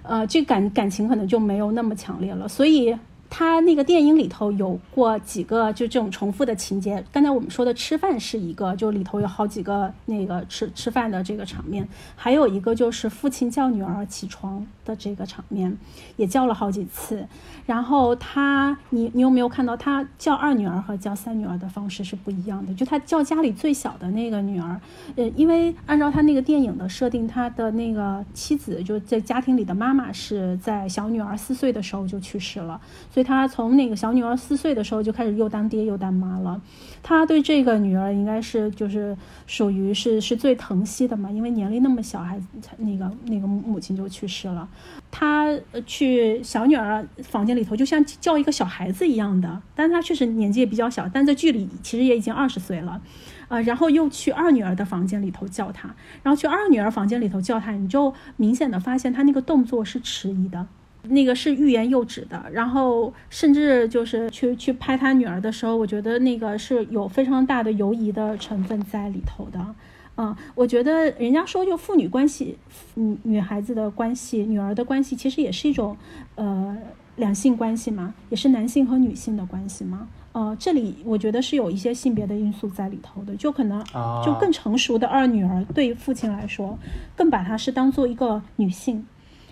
[0.03, 2.49] 呃这感感情可能就没有那么强烈了？
[2.49, 2.97] 所以。
[3.37, 15.77] 他那个电影里头有过几个就这种重复的情节，刚才我们说的吃饭是一个，就里头有好几个那个吃吃饭的这个场面，还有一个就是父亲叫女儿起床的这个场面，
[16.15, 17.27] 也叫了好几次。
[17.67, 22.73] 然后他，你你有没有看到他叫二女儿和叫三女儿的方式是不一样的？
[22.75, 24.81] 就他叫家里最小的那个女儿，
[25.17, 32.81] 呃，因为按照他那个电影的设定，他的那个妻子就在家庭里的妈妈是在小女儿四岁的时候就去世了，
[33.13, 33.24] 所以。
[33.25, 36.61] 他从那个小女儿四岁的时候就开始又当爹又当妈了，
[37.03, 44.69] 他对这个女儿应该是就是属于是是最疼惜的嘛，因为年龄那么小，孩子那个那个母亲就去世了，
[45.11, 45.53] 他
[45.87, 53.01] 去小女儿房间里头就像叫一个小孩子一样的，但他确实年纪也比较小，但在剧里其实也已经二十岁了，
[53.49, 60.67] 呃，然后又去二女儿的房间里头叫她，然后去二女儿房间里头叫她，你就明显的发现他那个动作是迟疑的。
[61.09, 69.75] 那个是欲言又止的，然后甚至就是去去拍他女儿的时候，我觉得那个是有非常大的犹疑的成分在里头的。
[70.17, 72.57] 嗯，我觉得人家说就父女关系，
[72.95, 75.97] 女女孩子的关系，女儿的关系，其实也是一种
[76.37, 76.77] 呃
[77.17, 80.09] 两性关系嘛，也是男性和女性的关系嘛。
[80.31, 83.85] 呃，这里我觉得是有一些性别的因素在里头的，就可能
[84.25, 86.79] 就更成熟的二女儿对父亲来说，
[87.17, 89.05] 更把她是当做一个女性。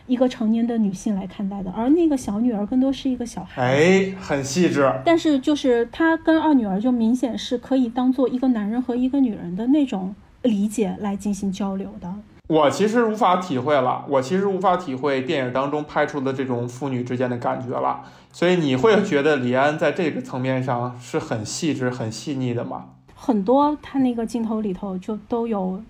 [0.07, 3.63] 一个成年的女性来看待的，而那个小女儿更多是一个小孩。
[3.63, 4.93] 哎，很细致。
[5.05, 12.13] 但是就是她跟二女儿就明显是可以当做一个男人和一个女人的那种理解来进行交流的。
[12.49, 18.03] 我其实无法体会了，我其实无法体会电影当中拍出的这种父女之间的感觉了。
[18.33, 22.87] 所以你会觉得李安在这个层面上是很细致、很细腻的吗？
[23.15, 25.81] 很多他那个镜头里头就都有。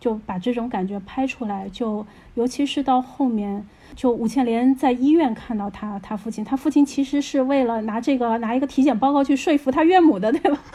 [0.00, 10.58] 就把这种感觉拍出来，就尤其是到后面，就吴倩莲在医院看到他他父亲，他父亲其实是为了拿这个拿一个体检报告去说服他岳母的，对吧？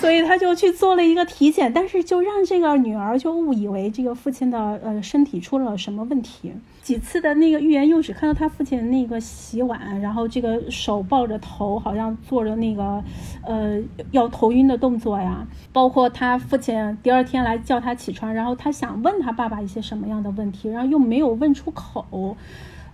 [0.00, 6.52] 所以他就去做了一个体检，但是就让这个女儿就误以为这个父亲的呃身体出了什么问题。
[6.82, 13.02] 几次的那个欲言又止，看到他父亲那个洗碗，然后这个手抱着头，好像做着那个
[13.44, 13.78] 呃
[14.10, 15.46] 要头晕的动作呀。
[15.72, 22.36] 包括他父亲第二天来叫他起床，然后他想问他爸爸一些什么样的问题，然后又没有问出口。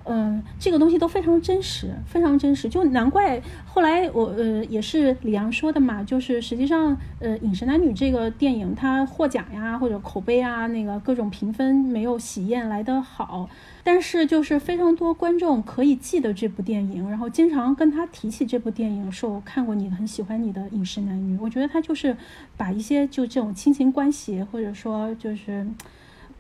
[0.08, 13.50] 嗯，这个东西都非常真实，非常真实，就难怪后来我呃也是李阳说的嘛，就是实际上呃《饮食男女》这个电影它获奖呀或者口碑啊那个各种评分没有《喜宴》来得好，
[13.82, 22.16] 但是就是非常多观众可以记得这部电影，然后经常跟他提起这部电影，说我看过你很喜欢你的《饮食男女》，我觉得他就是
[22.56, 25.66] 把一些就这种亲情关系或者说就是。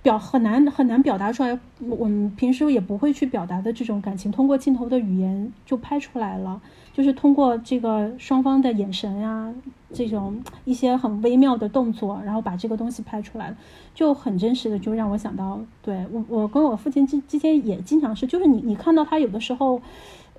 [0.06, 9.52] 表很难很难表达出来，我们平时也不会去表达的这种感情，通过镜头的语言就拍出来了，就是通过这个双方的眼神呀，
[9.92, 13.52] 这种一些很微妙的动作，然后把这个东西拍出来，
[13.96, 19.82] 就很真实的，就让我想到，对我我跟我父亲之之间也经常是，就是你你看到他有的时候，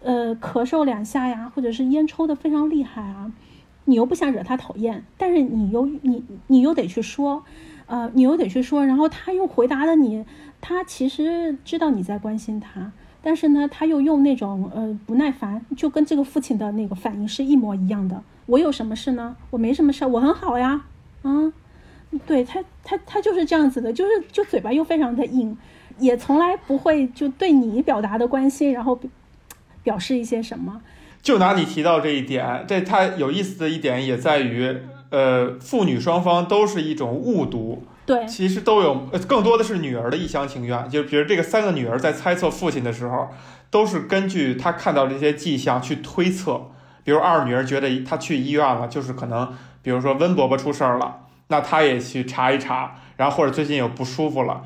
[0.02, 3.34] 呃，咳嗽两下呀，或者是烟抽的非常厉害啊，
[3.84, 7.44] 你又不想惹他讨厌，但是你又你你又得去说。
[7.88, 10.26] 呃，你又得去说，然后他又回答了你，
[10.60, 18.22] 他其实知道你在关心他，但是呢，他又用那种呃不耐烦，就跟这个父亲的那个反应是一模一样的。
[18.46, 19.38] 我有什么事呢？
[19.50, 20.82] 我没什么事，我很好呀。
[21.22, 21.54] 啊，
[22.26, 25.58] 对他，他他就是这样子的，就是就嘴巴又非常的硬，
[25.98, 29.00] 也从来不会就对你表达的关心，然后
[29.82, 30.82] 表示一些什么。
[31.22, 34.78] 就拿你提到这一点，这他有意思的一点也在于。
[35.10, 38.96] 呃，父女双方都是一种误读，对，其实都有，
[39.28, 40.90] 更多的是女儿的一厢情愿。
[40.90, 43.30] 就比如这个三个女儿在猜测父亲的时候，
[43.70, 46.70] 都是根据她看到这些迹象去推测。
[47.04, 54.62] 比如二女儿觉得她去医院了，就是可能，比如说温伯伯出事儿了，那她也去查一查，然后或者最近有不舒服了。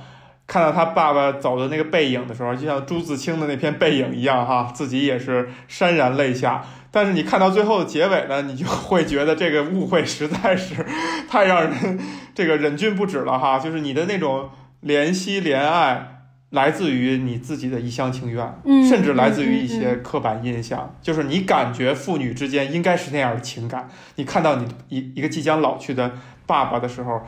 [0.48, 6.66] 看到他爸爸走的那个背影的时候，就像朱自清的那篇背影一样，哈，自己也是潸然泪下。
[6.92, 10.86] 但是你看到最后的结尾呢，你就会觉得这个误会实在是
[11.28, 11.98] 太让人
[12.36, 13.58] 这个忍俊不止了，哈。
[13.58, 14.50] 就是你的那种
[14.84, 18.54] 怜惜怜爱，来自于你自己的一厢情愿，
[18.88, 20.94] 甚至来自于一些刻板印象。
[21.02, 26.12] 就是你感觉父女之间应该是那样的情感，你看到你一一个即将老去的
[26.46, 27.22] 爸爸的时候，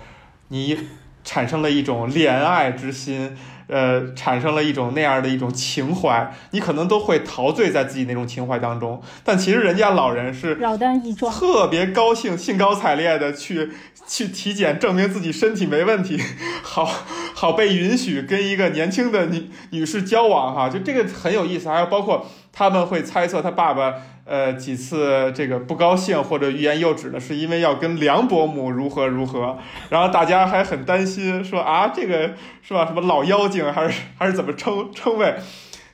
[0.50, 0.78] 你。
[1.26, 3.34] 产生了一种怜爱之心，
[3.68, 9.02] 呃，产生了一种那样的一种情怀，你可能都会陶醉在自己那种情怀当中。
[9.24, 13.72] 但其实人家老人是老当益壮，特别高兴、兴高采烈的去
[14.08, 16.20] 去体检，证明自己身体没问题，
[16.62, 16.86] 好
[17.34, 21.70] 好被允许跟一个年轻的女女士交往哈，就这个很有意思。
[21.70, 23.96] 还有包括他们会猜测他爸爸。
[24.26, 29.58] 呃，几次这个不高兴或者欲言又止呢，是因为要跟梁伯母如何如何，
[29.90, 32.86] 然后大家还很担心，说啊，这个是吧？
[32.86, 35.36] 什么老妖精还是还是怎么称称谓？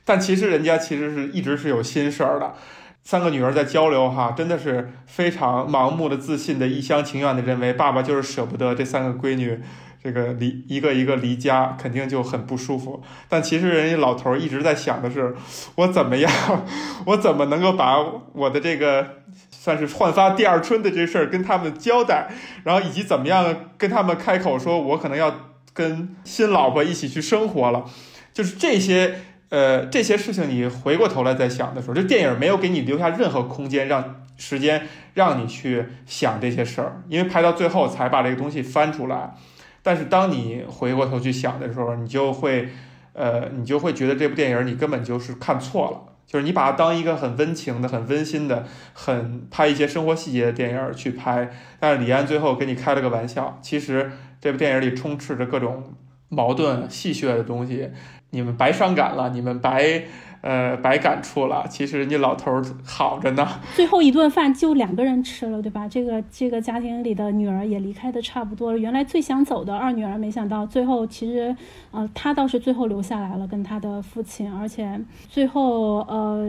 [0.05, 2.53] 但其实人家其实是一直是有心事儿的。
[3.01, 9.59] 三个女儿在交流哈，真的是非常盲目的自信的一厢情愿的认为爸爸就是舍不得这三个闺女。
[10.01, 13.03] 这个离一个一个离家，肯定就很不舒服。
[13.27, 15.35] 但其实人家老头一直在想的是，
[15.75, 16.31] 我怎么样，
[17.05, 17.97] 我怎么能够把
[18.33, 19.05] 我的这个
[19.51, 22.29] 算是焕发第二春的这事儿跟他们交代，
[22.63, 25.35] 然后以及怎么样跟他们开口说，我可能要
[25.73, 27.83] 跟新老婆一起去生活了。
[28.31, 29.15] 就是这些
[29.49, 39.35] 呃这些事情，你回过头来再想的时候，这电影没有给你留下任何空间，让时间让你去想这些事儿，因为拍到最后才把这个东西翻出来。
[39.81, 42.69] 但是当你回过头去想的时候，你就会，
[43.13, 51.49] 呃，你就会觉得这部电影你根本就是看错了，就是你把它当一个很温情的、很温馨的、很拍一些生活细节的电影去拍。
[51.79, 55.95] 但是李安最后给你开了个玩笑，其实这部电影里充斥着各种
[56.29, 57.89] 矛盾、戏谑的东西，
[58.31, 60.03] 你们白伤感了，你们白。
[60.41, 61.65] 呃，白感触了。
[61.69, 63.47] 其实人家老头儿好着呢。
[63.75, 65.87] 最后一顿饭就两个人吃了，对吧？
[65.87, 68.77] 这个这个家庭里的女儿也离开的差不多了。
[68.77, 71.55] 原来最想走的二女儿，没想到最后其实，
[71.91, 74.51] 呃，她倒是最后留下来了，跟她的父亲。
[74.53, 76.45] 而且最后，呃，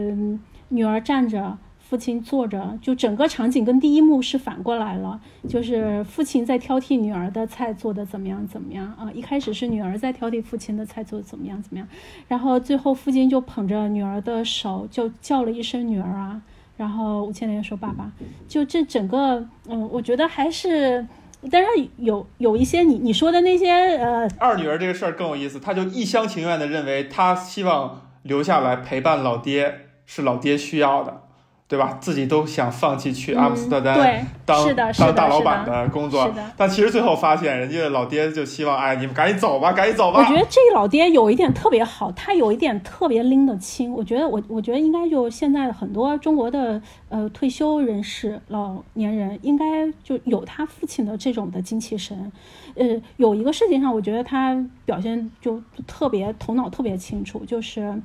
[0.69, 1.57] 女儿站着。
[1.91, 5.19] 父亲坐着，就整个场景跟第一幕是反过来了，
[5.49, 9.11] 就是父亲在挑剔女儿的菜做的怎么样怎么样啊。
[9.13, 11.85] 一开始是女儿在挑剔父亲的菜做的怎么样怎么样，
[12.29, 16.41] 然后最后父亲就捧着女儿的手就叫了一声女儿啊，
[16.77, 18.09] 然后吴千莲说爸爸。
[18.47, 21.05] 就这整个，嗯，我觉得还是，
[21.51, 21.67] 但是
[21.97, 31.23] 有有一些你你说的那些呃，二女儿这个事儿更有意思，她就一厢情愿的认为她希望留下来陪伴老爹是老爹需要的。
[31.71, 31.97] 对吧？
[32.01, 35.87] 自己都想放弃去阿姆斯特丹对，当当大老板的。
[35.87, 40.19] 工作，但其实最后发现，人家老爹就希望，哎，你们赶紧走吧，赶紧走吧。
[40.19, 43.89] 我觉得这老爹有一点特别好，他有一点特别拎得清。
[43.93, 49.65] 我觉得我我觉得应该就现在很多中国的呃退休人士、老年人，应该
[50.03, 52.29] 就有他父亲的这种的精气神。
[52.75, 57.95] 呃，有一个事情上，我觉得他表现就特别头脑特别清楚，就是。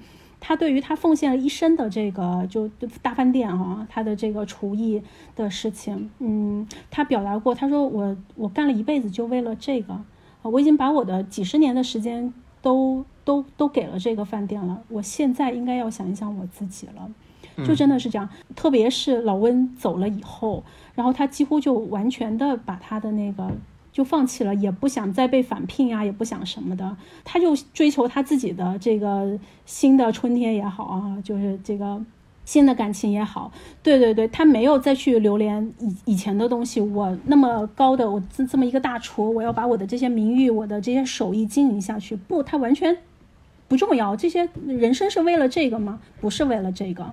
[0.41, 2.69] 他对于他奉献了一生的这个就
[3.03, 5.03] 大饭店啊，他的这个厨艺
[5.35, 10.05] 的事情，嗯，他表达过，他说我我干了一辈子就为了这个，啊
[10.43, 12.33] 我已经把我的几十年的时间
[12.63, 17.11] 都都都给了这个饭店了，我现在应该要想一想我自己了。
[17.65, 20.63] 就真的是这样，特别是老温走了以后，
[20.95, 23.51] 然后他几乎就完全的把他的那个
[23.97, 26.95] 就放弃了，也不想再被返聘啊、也不想什么的，
[27.25, 31.99] 他就追求他自己的这个新的春天也好啊，就是这个
[32.45, 33.51] 新的感情也好，
[33.83, 36.79] 对对对，他没有再去留恋以以前的东西。
[36.79, 42.99] 我那么高的，我这这么一个大厨，我要把我的这些名誉、我的这些手艺经营下去，不，他完全
[43.67, 44.15] 不重要。
[44.15, 46.01] 这些人生是为了这个吗？
[46.21, 47.13] 不是为了这个。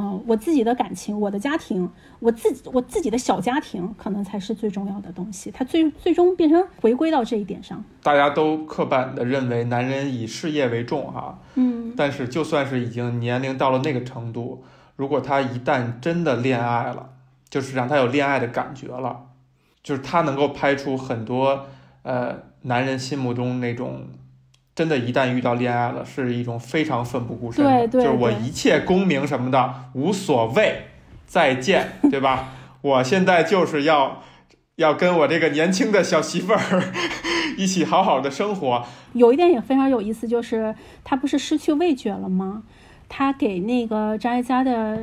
[0.00, 1.90] 嗯、我自己的感情，我的家庭，
[2.20, 5.50] 我自己我自己的小家庭，可能才是最重要的东西。
[5.50, 7.82] 他最最终变成回归到这一点上。
[8.02, 14.62] 大家都刻板的认为男人以事业为重哈，嗯但是就算是已经年龄到了那个程度，
[14.94, 17.10] 如果他一旦真的恋爱了，
[17.50, 19.26] 就是让他有恋爱的感觉了，
[19.82, 21.66] 就是他能够拍出很多
[22.04, 24.06] 呃男人心目中那种。
[24.78, 30.84] 真的，一旦遇到恋爱了，是一种非常奋不顾身对就是我一切功名什么的无所谓，
[31.26, 32.50] 再见，对吧？
[32.82, 34.22] 我现在就是要
[34.76, 36.84] 要跟我这个年轻的小媳妇儿
[37.58, 40.72] 一起好好的生活，有一点也非常有意思，就是
[41.02, 42.62] 他不是失去味觉了吗？
[43.08, 44.96] 他给那个张艾嘉的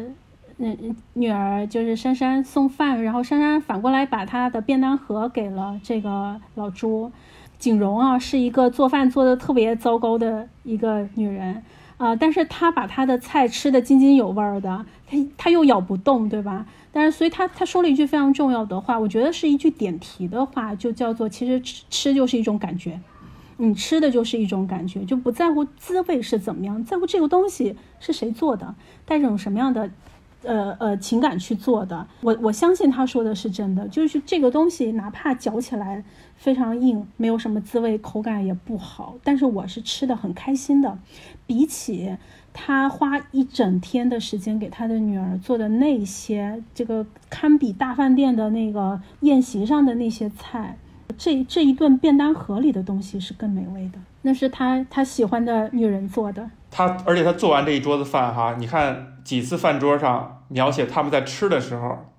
[0.58, 7.12] 嗯女儿就是珊珊送饭，然后珊珊反过来把她的便当盒给了这个老朱。
[7.58, 11.64] 景荣啊，是一个做饭做的特别糟糕的一个女人
[11.98, 16.66] 啊、但是她把她的菜吃的津津有味儿的，她她又咬不动，对吧？
[16.92, 23.00] 但是所以她她说了一句非常重要的话，我觉得是一句点题的话，就叫做其实吃吃就是一种感觉。
[23.58, 28.76] 你吃的就是一种感觉，就不在乎滋味是怎么样，在乎这个东西是谁做的，
[29.06, 29.90] 带着什么样的，
[30.46, 32.08] 呃呃情感去做的。
[32.22, 36.04] 我我相信他说的是真的，就是这个东西哪怕嚼起来
[36.36, 40.98] 非常硬，没有什么滋味，口感也不好，但是我是吃的很开心的。
[41.48, 42.16] 比起
[42.54, 50.78] 他花一整天的时间给他的女儿做的那些，这个堪比大饭店的那个宴席上的那些菜。
[51.18, 56.50] 这这一顿便当盒里的东西是更美味的，那是他他喜欢的女人做的。
[56.76, 62.14] 他而且他做完这一桌子饭哈，你看几次饭桌上描写他们在吃的时候，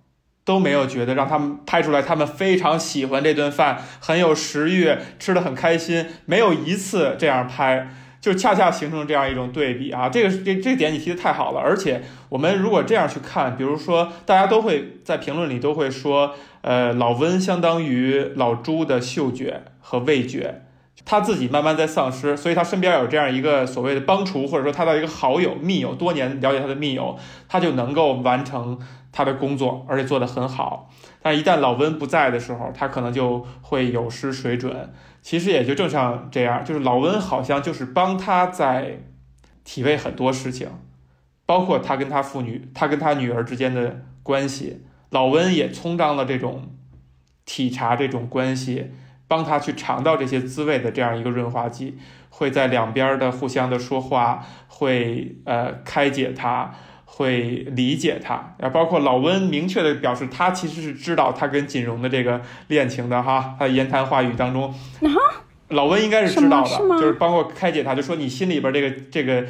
[0.46, 7.86] 都没有觉得让他们拍出来他们非常喜欢这顿饭，很有食欲，吃的很开心，没有一次这样拍。
[8.18, 20.62] 就恰恰形成这样一种对比啊，这个这这点你提的太好了，而且我们如果这样去看，比如说大家都会在评论里都会说，呃，老温相当于老朱的嗅觉和味觉，
[21.06, 27.16] 他自己慢慢在丧失，所以他身边有这样一个所谓的帮厨，或者说他的一个好友、密友，多年了解他的密友，
[27.48, 28.78] 他就能够完成
[29.12, 30.90] 他的工作，而且做得很好。
[31.22, 34.92] 但一旦老温不在的时候，他可能就会有失水准。
[35.22, 39.00] 其实也就正像这样，就是老温好像就是帮他在
[39.64, 40.68] 体味很多事情，
[41.46, 44.82] 包括他跟他父女、他跟他女儿之间的关系。
[45.10, 46.68] 老温也充当了这种
[47.44, 48.90] 体察这种关系，
[49.28, 51.98] 帮他去尝到这些滋味的这样一个润滑剂，
[52.30, 56.72] 会在两边的互相的说话，会呃开解他。
[57.08, 64.74] 会理解他，啊，包括老温明确的表示，他其实是知道他跟锦荣的这个恋情的哈，他的言谈话语当中，
[65.68, 69.46] 老温应该是知道的，是就是包括开解他，就说你心里边这个这个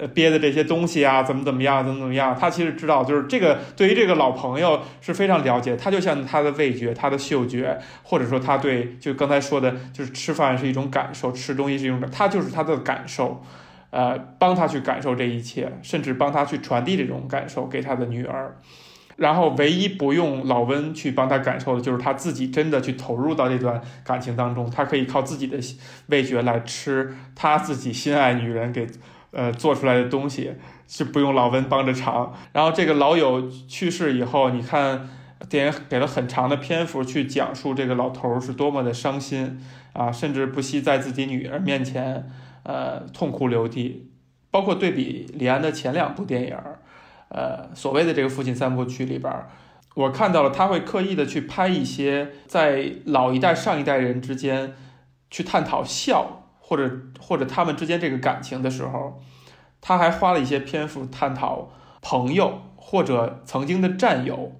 [0.00, 13.42] 呃憋的这些东西啊，怎么怎么样，怎么怎么样，他其实知道，就是这个对于这个老朋友是非常了解，他就像他的味觉、他的嗅觉，或者说他对就刚才说的，就是吃饭是一种感受，吃东西是一种，他就是他的感受。
[13.92, 18.56] 呃，帮他去感受这一切，甚至帮他去传递这种感受给他的女儿。
[19.16, 25.58] 然后，唯一不用老温去帮他感受的，就是他自己真的去投入到这段感情当中，他可以靠自己的
[26.06, 28.86] 味觉来吃他自己心爱女人给
[29.30, 30.52] 呃做出来的东西，
[30.86, 32.34] 是不用老温帮着尝。
[32.52, 35.08] 然后，这个老友去世以后，你看
[35.48, 39.60] 电影给了很长的篇幅去讲述这个老头儿是多么的伤心
[39.92, 42.30] 啊，甚至不惜在自己女儿面前。
[42.62, 44.10] 呃，痛哭流涕，
[44.50, 46.54] 包括对比李安的前两部电影，
[47.30, 49.32] 呃所谓的这个父亲三部曲里边，
[49.94, 54.74] 我看到了他会刻意的去拍一些在老一代上一代人之间
[55.30, 56.39] 去探讨孝
[56.70, 59.20] 或者或者他们之间这个感情的时候，
[59.80, 61.68] 他还花了一些篇幅探讨
[62.00, 64.52] 朋友或者曾经的战友。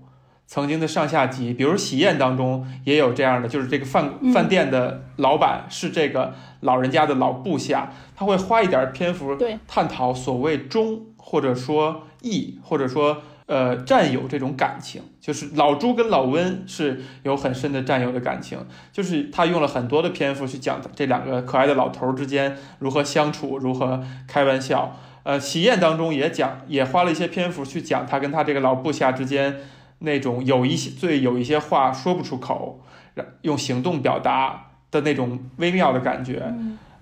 [0.48, 9.38] 曾经的上下级，比如喜宴当中也有这样的，就是这个饭饭店的老板是这个老人家的老部下，他会花一点篇幅
[9.68, 24.96] 探讨所谓忠或者说义或者说呃战友这种感情，就是老朱跟老温是有很深的战友的感情，就是他用了很多的篇幅去讲这两个可爱的老头之间如何相处，如何开玩笑。
[25.24, 29.56] 呃，喜宴当中也讲，也花了一些篇幅去讲他跟他这个老部下之间。
[30.02, 32.80] 那种有一些最有一些话说不出口，
[33.12, 36.54] 让用行动表达的那种微妙的感觉，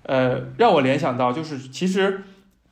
[0.03, 2.21] 呃，让我联想到就是，其实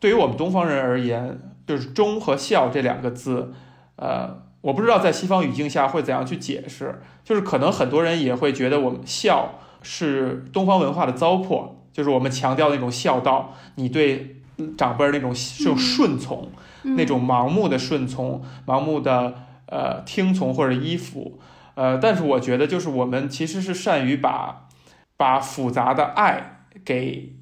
[0.01, 3.53] 对于我们东方人而言，就是忠和孝这两个字，
[3.97, 14.37] 呃，我不知道在西方语境下会怎样去解释，就是可能很多人也会觉得我们孝是东方文化的糟粕，就是我们强调那种孝道，你对
[14.77, 16.49] 长辈儿那种这种顺从，
[16.83, 19.33] 那种盲目的顺从，盲目的。
[19.69, 21.41] 呃，听从或者依附，
[21.75, 24.69] 呃，但是我觉得就是我们其实是善于把
[25.17, 27.35] 把复杂的爱给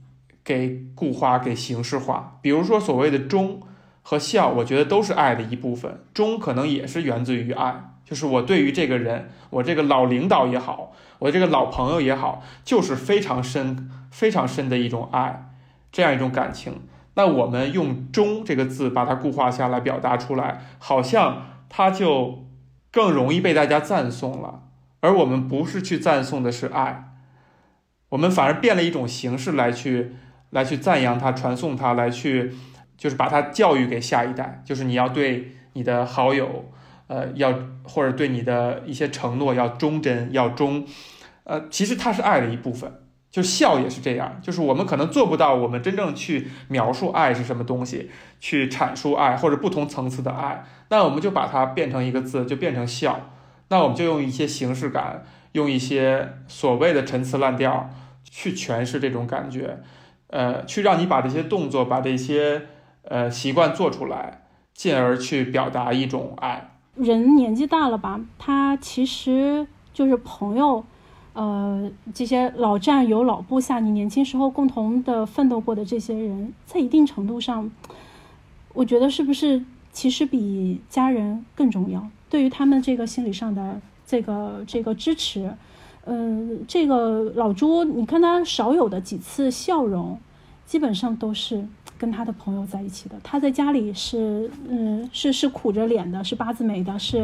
[0.43, 2.39] 给固化、给形式化。
[2.41, 3.61] 比如说所谓的忠
[4.07, 6.05] 和孝，我觉得都是爱的一部分。
[6.13, 15.49] 忠可能也是源自于爱，就是我对于这个人，我这个老领导也好，我这个老朋友也好，就是非常深、非常深的一种爱，
[15.91, 16.83] 这样一种感情。
[17.15, 21.47] 那我们用忠这个字把它固化下来，表达出来，好像。
[21.67, 22.45] 它就
[22.91, 24.61] 更容易被大家赞颂了，
[25.01, 27.15] 而我们不是去赞颂的是爱，
[28.09, 30.13] 我们反而变了一种形式来去
[30.51, 32.53] 来去赞扬他、传颂他，来去
[32.97, 36.71] 就是把它教育给下一代，就是你要对你的好友，
[37.07, 40.85] 呃，要或者对你的一些承诺要忠贞、要忠，
[41.43, 42.91] 呃，其实它是爱的一部分。
[43.31, 53.29] 就孝也是这样，就是我们可能做不到，我们真正去描述爱是什么东西，去阐述爱或者不同层次的爱，那我们就把它变成一个字，就变成孝。
[53.67, 57.89] 那我们就用一些形式感，用一些所谓的陈词滥调
[58.23, 59.79] 去诠释这种感觉，
[60.27, 62.61] 呃，去让你把这些动作、把这些
[63.07, 64.43] 呃习惯做出来，
[64.73, 66.71] 进而去表达一种爱。
[66.95, 70.83] 人年纪大了吧，他其实就是朋友。
[71.33, 77.69] 呃，这些老战友、老部下，你年轻时候共同的奋斗过的这些人，在一定程度上，
[78.73, 82.07] 我觉得是不是其实比家人更重要？
[82.29, 85.53] 对于他们这个心理上的这个这个支持，
[86.05, 90.17] 嗯，这个老朱，你看他少有的几次笑容，
[90.65, 91.67] 基本上都是
[91.97, 93.15] 跟他的朋友在一起的。
[93.23, 97.23] 他在家里是，嗯，是是苦着脸的，是八字眉的，是。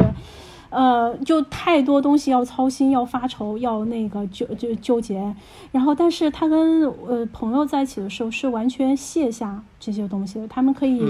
[0.69, 5.35] 呃，就太多东西要操心，要发愁，要那个纠就纠结。
[5.73, 10.47] 然后，但是他跟呃朋友在一起的时候，是完全卸下这些东西的。
[10.47, 11.03] 他们可以，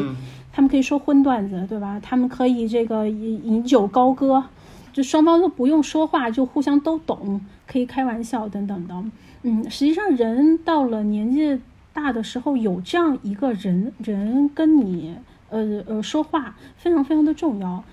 [0.52, 2.00] 他们可以说荤段子，对吧？
[2.02, 4.44] 他们可以这个饮饮酒高歌，
[4.92, 8.96] 就双方都不用说话，就互相都懂，可以开玩笑等等的。
[9.44, 11.62] 嗯，实际上人到了年纪
[11.94, 15.16] 大的时候，有这样一个人人跟你
[15.50, 17.84] 呃呃说话，非常非常的重要。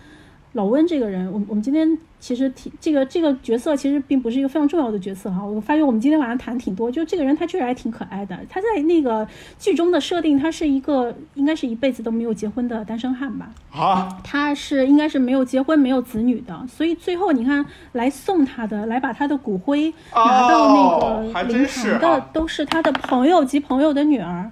[0.53, 5.45] 老温这个人，我我们今天其实挺这个这个角色，其实并不是一个非常重要的角色哈。
[5.45, 8.37] 我发现我们今天晚上谈挺多，就这个人他确实还挺可爱的。
[8.49, 9.27] 他在那个
[9.59, 13.51] 剧中的设定，他是一个应该是一辈子都没有结婚的单身汉吧？
[13.71, 16.67] 啊，他是应该是没有结婚、没有子女的。
[16.67, 24.51] 所以最后你看，来送他的、来把他的骨灰拿到那个灵堂的，都是他的朋友及朋友的女儿。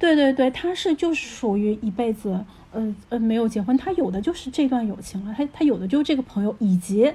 [0.00, 2.44] 对对对，他是就是属于一辈子。
[2.72, 7.12] 呃呃，没有结婚，他有的就是这段友情了，他他有的就是这个朋友以及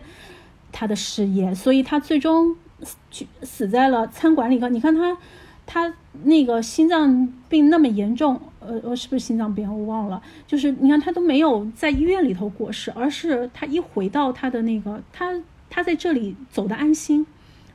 [0.70, 2.54] 他的事业，所以他最终
[3.10, 4.68] 去死在了餐馆里头。
[4.68, 5.18] 你看他，
[5.66, 9.66] 他那个心脏病那么严重，呃呃，是不是心脏病？
[9.74, 10.22] 我忘了。
[10.46, 17.26] 就是你看他都没有在医院里头过世，而是他一回到他的那个，他他在这里走的安心。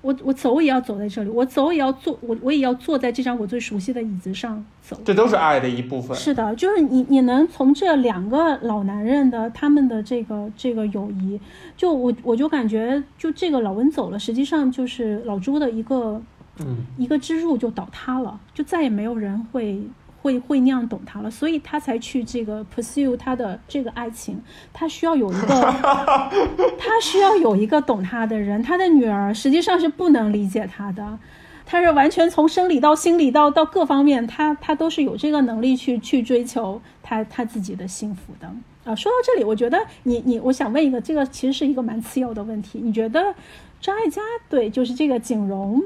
[0.03, 4.98] 我我走也要走在这里，我走也要坐，我我也要坐在这张我最熟悉的椅子上走。
[5.05, 6.16] 这都是爱的一部分。
[6.16, 11.38] 是的，就是你你能从这两个老男人的他们的这个这个友谊，
[11.76, 16.22] 就我我就感觉，就这个老温走了，实际上就是老朱的一个
[16.59, 19.80] 嗯一个支柱就倒塌了，就再也没有人会。
[20.23, 24.41] 会会那样懂他了，所以他才去这个 pursue 他的这个爱情。
[24.73, 25.47] 他需要有一个，
[26.79, 28.62] 他需要有一个懂他的人。
[28.62, 31.18] 他的女儿实际上是不能理解他的，
[31.64, 38.47] 他是完全从生理到心理到到各方面，他他都是有这个能力去去追求他他自己的幸福的
[38.85, 38.95] 啊。
[38.95, 43.35] 说到这里，我觉得你你，我想问一个，这个其实是一个蛮次要的问题，你觉得
[43.81, 45.83] 张艾嘉对就是这个景荣？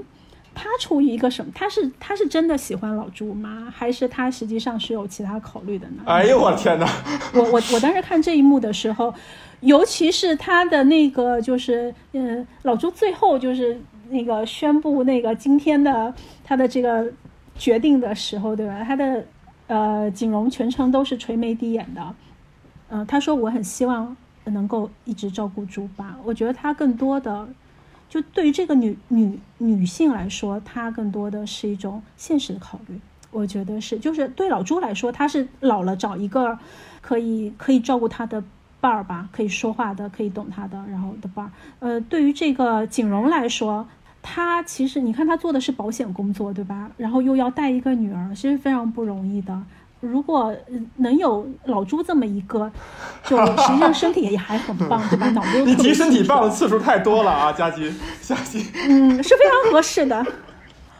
[0.55, 1.51] 他出于一个什么？
[1.55, 3.73] 他是他是真的喜欢老朱吗？
[3.75, 6.03] 还是他实际上是有其他考虑的呢？
[6.07, 6.87] 哎呦我天哪！
[7.35, 9.13] 我我我当时看这一幕的时候，
[9.61, 13.81] 尤其是他的那个就是嗯，老朱最后就是
[14.11, 17.11] 那个宣布那个今天的他的这个
[17.59, 18.85] 决定的时候，对吧？
[18.87, 19.25] 他的
[19.67, 22.15] 呃景荣全程都是垂眉低眼的，
[22.91, 27.49] 嗯，他说我很希望能够一直照顾朱爸，我觉得他更多的。
[28.15, 33.01] 就对于这个女女女性来说，她更多的是一种现实的考虑。
[33.33, 36.57] 我觉得是，就是对老朱来说，他是老了找一个
[37.01, 38.45] 可以可以照顾他的
[38.81, 41.51] 伴儿吧，可以说话的，可以懂他的，然后的伴儿。
[41.81, 43.89] 呃，对于这个景荣来说，
[44.23, 46.93] 他其实你看他做的是保险工作，对吧？
[46.97, 49.61] 然后又要带一个女儿，其实非常不容易的。
[50.11, 50.55] 如果
[50.97, 52.71] 能有老朱这么一个，
[53.27, 55.29] 就实际上身体也还很棒， 对吧？
[55.31, 57.93] 脑子你提身体棒的次数太多了啊，佳琪，
[58.23, 60.25] 佳琪，嗯，是非常合适的。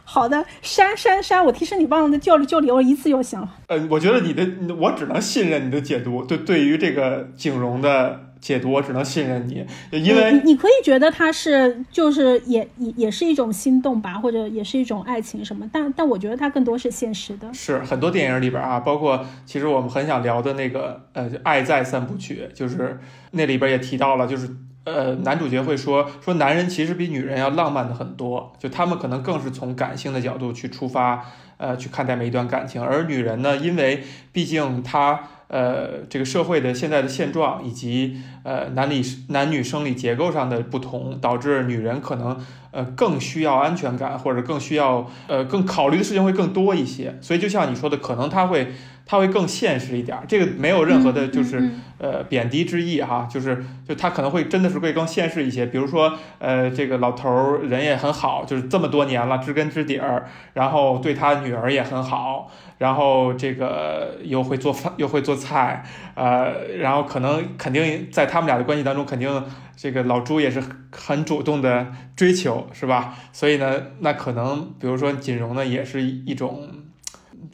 [0.07, 3.49] 好的，删删删，我提身体棒的就就留一次就行了。
[3.69, 4.47] 呃，我觉得你的，
[4.77, 6.23] 我只能信任你的解读。
[6.25, 8.24] 对，对于这个景荣的。
[8.45, 17.55] 解读我只能信任你，因为你可以觉得他是就是也也也是一种心动吧，或者也是一种爱情什么，但但我觉得它更多是现实的。
[17.55, 31.25] 是很多电影里边啊，包括其实我们很想聊的那个呃《爱在三部曲》，就是那里边也提到了，就是呃男主角会说说男人其实比女人要浪漫的很多，就他们可能更是从感性的角度去出发，
[31.57, 35.31] 呃去看待每一段感情，而女人呢，因为毕竟她。
[35.49, 42.39] 呃，这个社会的现在的现状，以及呃男女男女生理结构上的不同，导致女人可能
[42.71, 47.19] 呃更需要安全感，或者更需要呃更考虑的事情会更多一些。
[47.21, 48.73] 所以就像你说的，可能他会。
[49.07, 55.67] 他会更现实一点，这个没有任何的，就是呃贬低之意哈，就是就他可能会真的是会更现实一些。
[55.67, 65.85] 比如说，呃，这个老头儿人也很好，就是这么多年了，知根知底儿，然后对他女儿也很好，然后这个又会做饭又会做菜，
[66.15, 69.45] 呃，然后可能肯定在他们俩的关系当中，肯定
[69.77, 73.15] 这个老朱也是很主动的追求，是吧？
[73.33, 76.84] 所以呢，那可能比如说锦荣呢，也是一种。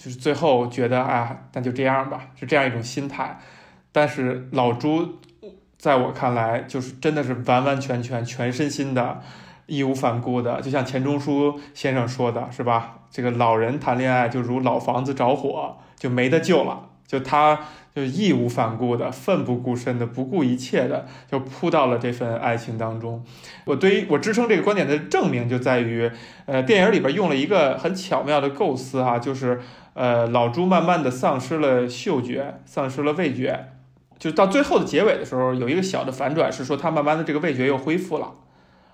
[0.02, 3.38] 就是最后觉得，哎，那就这样吧，是这样一种心态。
[3.92, 5.18] 但是老朱，
[5.76, 9.20] 在我看来，就是真的是完完全全、全身心的、
[9.66, 13.00] 义无反顾的，就像钱钟书先生说的，是吧？
[13.10, 16.86] 这个老人谈恋爱就如老房子着火，就没得救了。
[17.06, 17.58] 就他
[17.92, 23.22] 就义无反顾的、奋不顾身的、不顾一切的，就扑到了这份爱情当中。
[23.66, 26.10] 我对于我支撑这个观点的证明就在于，
[26.46, 29.60] 呃，电影里边用了一个很巧妙的构思哈，就是。
[29.94, 33.72] 呃，老朱慢慢的丧失了嗅觉，丧失了味觉，
[34.18, 38.32] 就到最后的结尾的时候，有一个小的反转，是说他慢慢的这个味觉又恢复了。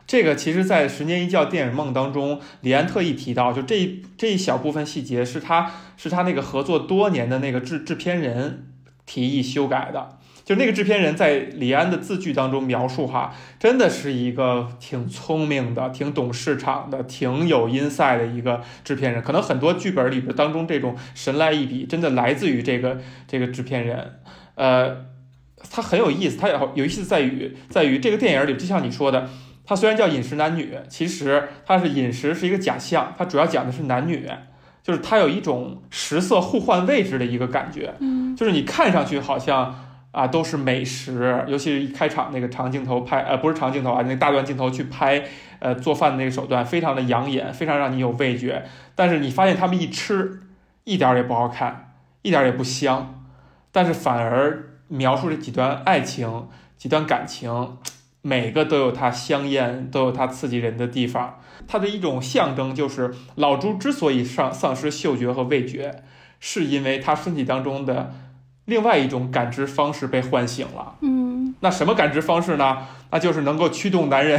[0.06, 8.68] 这个其实，在《十年一觉电影梦》当中，李安特意提到，就这一这一小部分细节，是他是他那个合作多年的那个制制片人
[9.04, 10.18] 提议修改的。
[10.46, 19.20] 就那个制片人在李安的字句当中描述哈，真的是一个挺聪明的、挺懂市场的、挺有 inside 的一个制片人。
[19.20, 24.20] 可能很多剧本里边当中这种神来一笔，真的来自于这个这个制片人。
[24.54, 25.06] 呃，
[25.68, 29.28] 他很有意思，他有有意思在于在于这个电影里，就像你说的，
[29.64, 34.24] 他虽然叫饮食男女，其实它是饮食是一个假象，它主要讲的是男女，
[34.84, 37.94] 就是它有一种食色互换位置的一个感觉。
[37.98, 39.82] 嗯，就是你看上去好像。
[40.16, 45.22] 啊，都是美食，尤其是一开场那个长镜头拍，呃，不是长镜头啊，那大段镜头去拍，
[45.58, 48.64] 呃，做饭的那个手段非常的养眼，非常让你有味觉。
[48.94, 50.40] 但是你发现他们一吃，
[50.84, 51.92] 一点也不好看，
[52.22, 53.26] 一点也不香，
[53.70, 56.48] 但是反而描述这几段爱情、
[56.78, 57.76] 几段感情，
[58.22, 61.38] 每个都有它香艳、都有它刺激人的地方。
[61.68, 66.02] 它的一种象征就是老朱之所以丧丧失嗅觉和味觉，
[66.40, 68.14] 是因为他身体当中的。
[68.66, 72.78] 另外一种感知方式被唤醒了，嗯，那什么感知方式呢？
[73.10, 74.38] 那就是能够驱动男人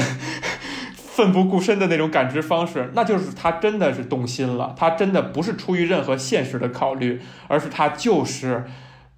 [0.93, 8.65] 奋不顾身的那种感知方式，那就是他真的是动心了，他真的不是出于任何现实的考虑，而是他就是，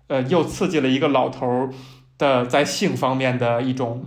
[0.07, 1.69] 呃，又刺激了一个老头
[2.19, 4.05] 的在性方面的一种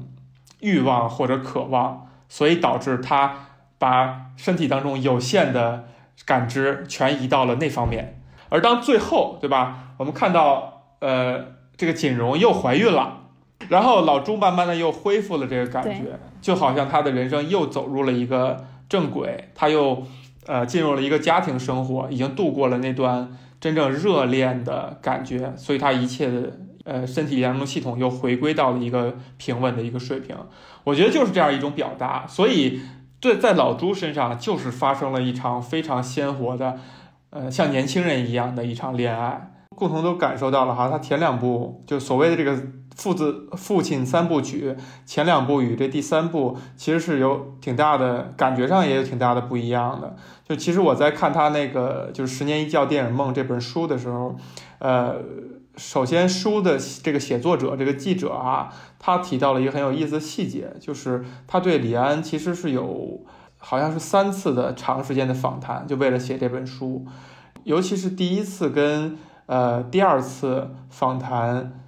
[0.61, 3.49] 欲望或者渴望，所以导致他
[3.79, 5.87] 把身体当中有限的
[6.25, 9.95] 感知全移到了那方面，而当最后，对吧？
[9.97, 10.72] 我们看到。
[11.03, 11.45] 呃，
[11.77, 13.23] 这个锦荣又怀孕了，
[13.69, 20.05] 然后老朱慢慢的又恢复了这个感觉，就好像他的人生又走入了一个正轨，他又
[20.47, 26.53] 呃进入了一个家庭生活，已经度过了那段真正热恋的感觉，所以他一切的
[26.85, 30.37] 呃身体当中系统又回归到了一个平稳的一个水平。
[30.85, 32.81] 我觉得就是这样一种表达，所以
[33.19, 36.79] 对在老朱身上就是发生了一场非常鲜活的，
[37.31, 42.61] 呃像年轻人一样的一场恋爱，共同都感受到了哈，他前两部就所谓的这个。
[42.95, 50.15] 父子父亲三部曲前两部与这第三部其实是有挺大的感觉上也有挺大的不一样的。
[50.47, 54.37] 就其实我在看他那个就是《十年一觉电影梦》这本书的时候，
[54.79, 55.17] 呃，
[55.79, 58.69] 首先书的这个写作者这个记者啊，
[58.99, 63.25] 他提到了一个很有意思的细节，就是他对李安其实是有
[63.57, 67.07] 好像是三次的长时间的访谈，就为了写这本书，
[67.65, 69.17] 尤其是第一次跟
[69.53, 71.79] 呃第二次访谈。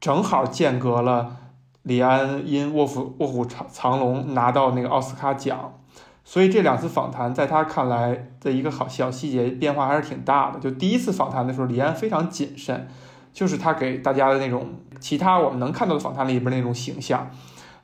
[0.00, 1.36] 正好间隔了
[1.84, 5.78] 李安因《卧虎卧虎藏藏龙》拿到那个奥斯卡奖，
[6.24, 10.58] 所以这两次访谈在他看来的一个好小细节变化还是挺大的。
[10.58, 12.88] 就第一次访谈的时候，李安非常谨慎，
[13.32, 17.30] 就是他给大家的那种其他我们能看到的访谈里边那种形象，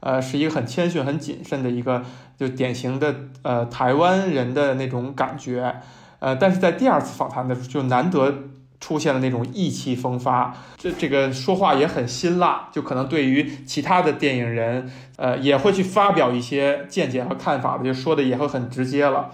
[0.01, 2.03] 呃，是一个很谦逊、很谨慎的一个
[2.36, 5.80] 就典型的呃台湾人的那种感觉，
[6.18, 8.34] 呃，但是在第二次访谈的时候就难得。
[8.81, 19.31] 出现了那种意气风发，这这个说话也很辛辣，就可能对于其他的电影人，呃，也会去发表一些见解和看法的，就说的也会很直接了。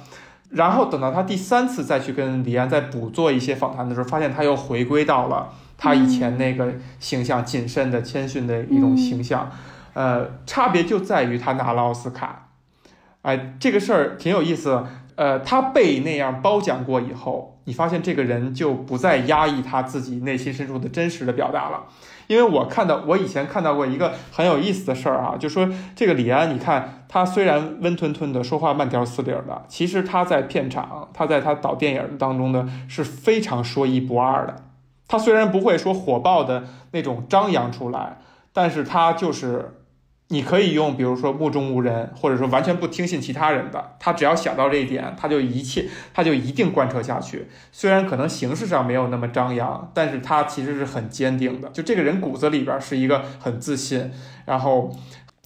[0.51, 9.51] 然后等到他第三次再去跟李安再补做一些访谈的时候，发现他又回归到了他以前那个形象，谨慎的、谦逊的一种形象。
[9.95, 12.49] 呃，差别就在于他拿了奥斯卡，
[13.23, 14.85] 哎，这个事儿挺有意思。
[15.17, 21.85] 呃，他被那样褒奖过以后，你发现这个人就不再压抑他自己内心深处的真实的表达了。
[22.27, 34.57] 因为我看到，我以前看到过一个很有意思的事儿啊，就说这个李安，你看他虽然温吞吞的说话慢条斯理的，其实他在片场，他在他导电影当中呢是非常说一不二的。
[35.07, 38.19] 他虽然不会说火爆的那种张扬出来，
[38.53, 39.81] 但是他就是。
[40.29, 47.47] 你可以用，比如说目中无人，或者说完全不听信其他人的，他只要想到这一点，他就一切，他就一定贯彻下去。
[47.71, 51.69] 虽然可能形式上没有那么张扬，但是他其实是很坚定的。
[51.69, 54.11] 就这个人骨子里边是一个很自信，
[54.47, 54.97] 然后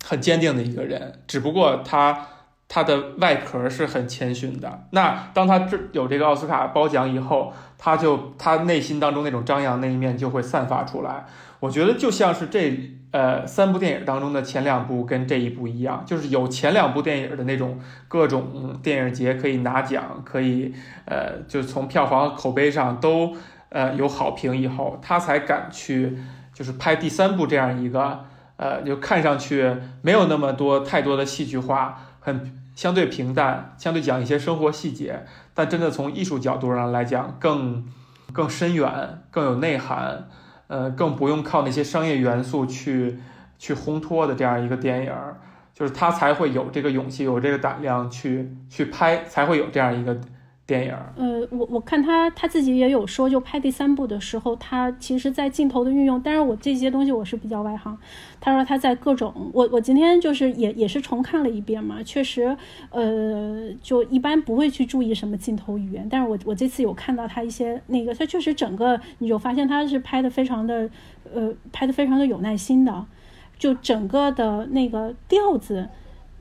[0.04, 1.20] 很坚定的一个人。
[1.26, 2.26] 只不过他
[2.68, 4.84] 他的外壳是很谦逊的。
[4.90, 11.26] 那当他这有这个奥斯卡褒奖以后，他就他内心当中那种张扬那一面就会散发出来。
[11.60, 12.94] 我觉得就像是这。
[13.10, 20.74] 呃，三部电影当中的前两部跟这一部一样，就是有前两部电影的那种各种电影节可以拿奖，可以
[21.06, 23.34] 呃，就从票房口碑上都
[23.70, 26.18] 呃有好评以后，他才敢去
[26.52, 28.26] 就是拍第三部这样一个
[28.58, 37.86] 呃，就看上去没有那么多太多的戏剧化，很相对平淡，相对讲一些生活细节，但真的从艺术角度上来讲，更
[38.32, 40.28] 更深远，更有内涵。
[40.66, 43.18] 呃，更不用靠那些商业元素去
[43.58, 45.12] 去烘托的这样一个电影，
[45.72, 50.20] 就是他才会有这个勇气，有这个胆量去去拍，才会有这样一个。
[50.68, 57.98] 电影，呃，我我看他他自己也有说，就拍第三部的时候，他其实，在镜头的运用，但是我这些东西我是比较外行。
[58.38, 62.54] 他说他在各种，我我今天就是也也是重看了一遍嘛，确实，
[62.90, 70.90] 呃，就一般不会去注意什么镜头语言，但是我我这次有看到他一些那个，他确实整个你就发现他是拍的非常的，
[71.32, 73.06] 呃，拍的非常的有耐心的，
[73.58, 75.88] 就整个的那个调子。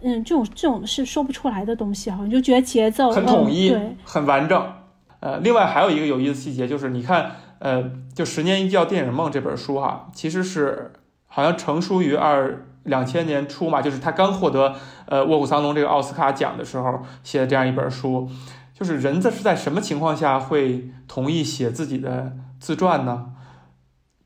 [0.01, 4.73] 嗯，这种这种是说不出来的东西哈，你就觉得节奏很统一，对，很完整。
[5.19, 7.81] 呃，另外还有一个有意思细节就是，你看，呃，
[8.13, 10.93] 就《十年一觉电影梦》这本书哈，其实是
[11.25, 14.75] 好像成书于二两千年初嘛，就是他刚获得
[15.07, 18.29] 呃《卧虎藏龙》这个奥斯卡奖的时候写的这样一本书。
[18.75, 23.33] 就是人这是在什么情况下会同意写自己的自传呢？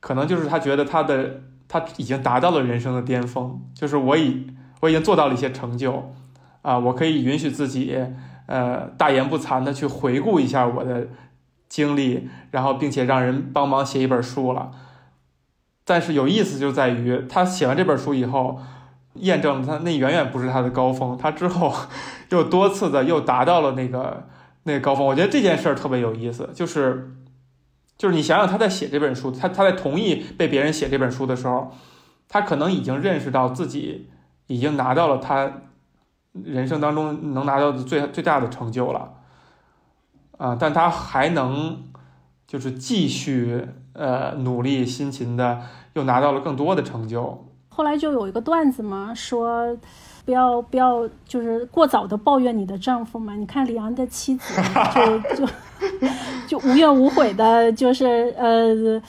[0.02, 4.48] 可能就是他觉得他的他已经达到了人生的巅峰，就是我已。
[4.82, 6.14] 我已经做到了一些成就，
[6.62, 7.98] 啊，我可以允许自己，
[8.48, 11.08] 呃，大言不惭的去回顾一下我的
[11.70, 14.72] 经历，然后并且让人帮忙写一本书了。
[15.86, 18.60] 但是有意思就在于，他写完这本书以后，
[19.16, 21.74] 验证了他那远远不是他的高峰，他之后
[22.30, 24.28] 又多次的又达到了那个
[24.64, 25.06] 那个高峰。
[25.06, 27.16] 我觉得这件事儿特别有意思，就是
[27.98, 31.72] 就是你想想他在写这本书，他他在同意被别人写这本书的时候，
[32.28, 34.10] 他可能已经认识到自己。
[34.52, 35.50] 已经拿到了他
[36.34, 39.14] 人生当中能拿到的最最大的成就了，
[40.38, 41.84] 啊，但他还能
[42.46, 45.62] 就是继续呃努力辛勤的，
[45.94, 49.78] 又拿到了更多的成就，后来就有一个段子嘛，说
[50.26, 53.34] 不要不要就是过早的抱怨你的丈夫嘛。
[53.36, 54.54] 你看李阳的妻子
[54.94, 55.54] 就就
[56.48, 59.02] 就无怨无悔的，就是呃。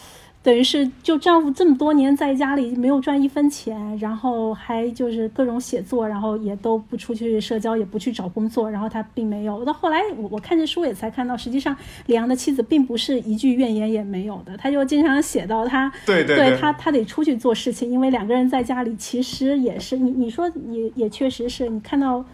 [0.43, 9.65] 等于是，就丈夫这么多年在家里没有赚一分钱，然后还就是各种写作，然后也都不出去社交，也不去找工作，然后他并没有。
[9.65, 11.77] 到后来，我我看这书也才看到，实际上
[12.07, 22.25] 李阳的妻子并不是一句怨言也没有的，他就经常写到他，对对，他他得出去做事情，因为两个人在家里其实也是你你说也也确实是你看到。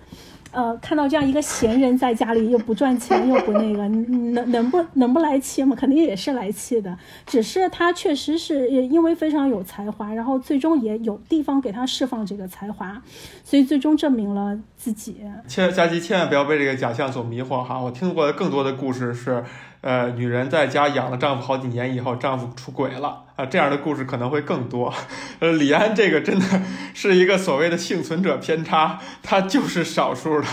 [0.51, 3.87] 呃，看到这样一个闲人在家里又不赚钱又不那个，
[4.33, 5.77] 能能不能不来气吗？
[5.79, 6.97] 肯定也是来气的，
[7.27, 13.01] 只是他确实是因为非常有才华，然后最终也有地方给他释放这个才华，
[13.45, 15.17] 所以最终证明了自己。
[15.47, 17.79] 千佳琪千万不要被这个假象所迷惑哈！
[17.81, 19.45] 我听过的更多的故事是。
[19.81, 24.93] 呃，女人在家养了丈夫好几年以后，丈夫出轨了啊，这样的故事可能会更多。
[25.39, 26.45] 呃， 李安这个真的
[26.95, 30.47] 是一个所谓的幸存者偏差，他就是少数的。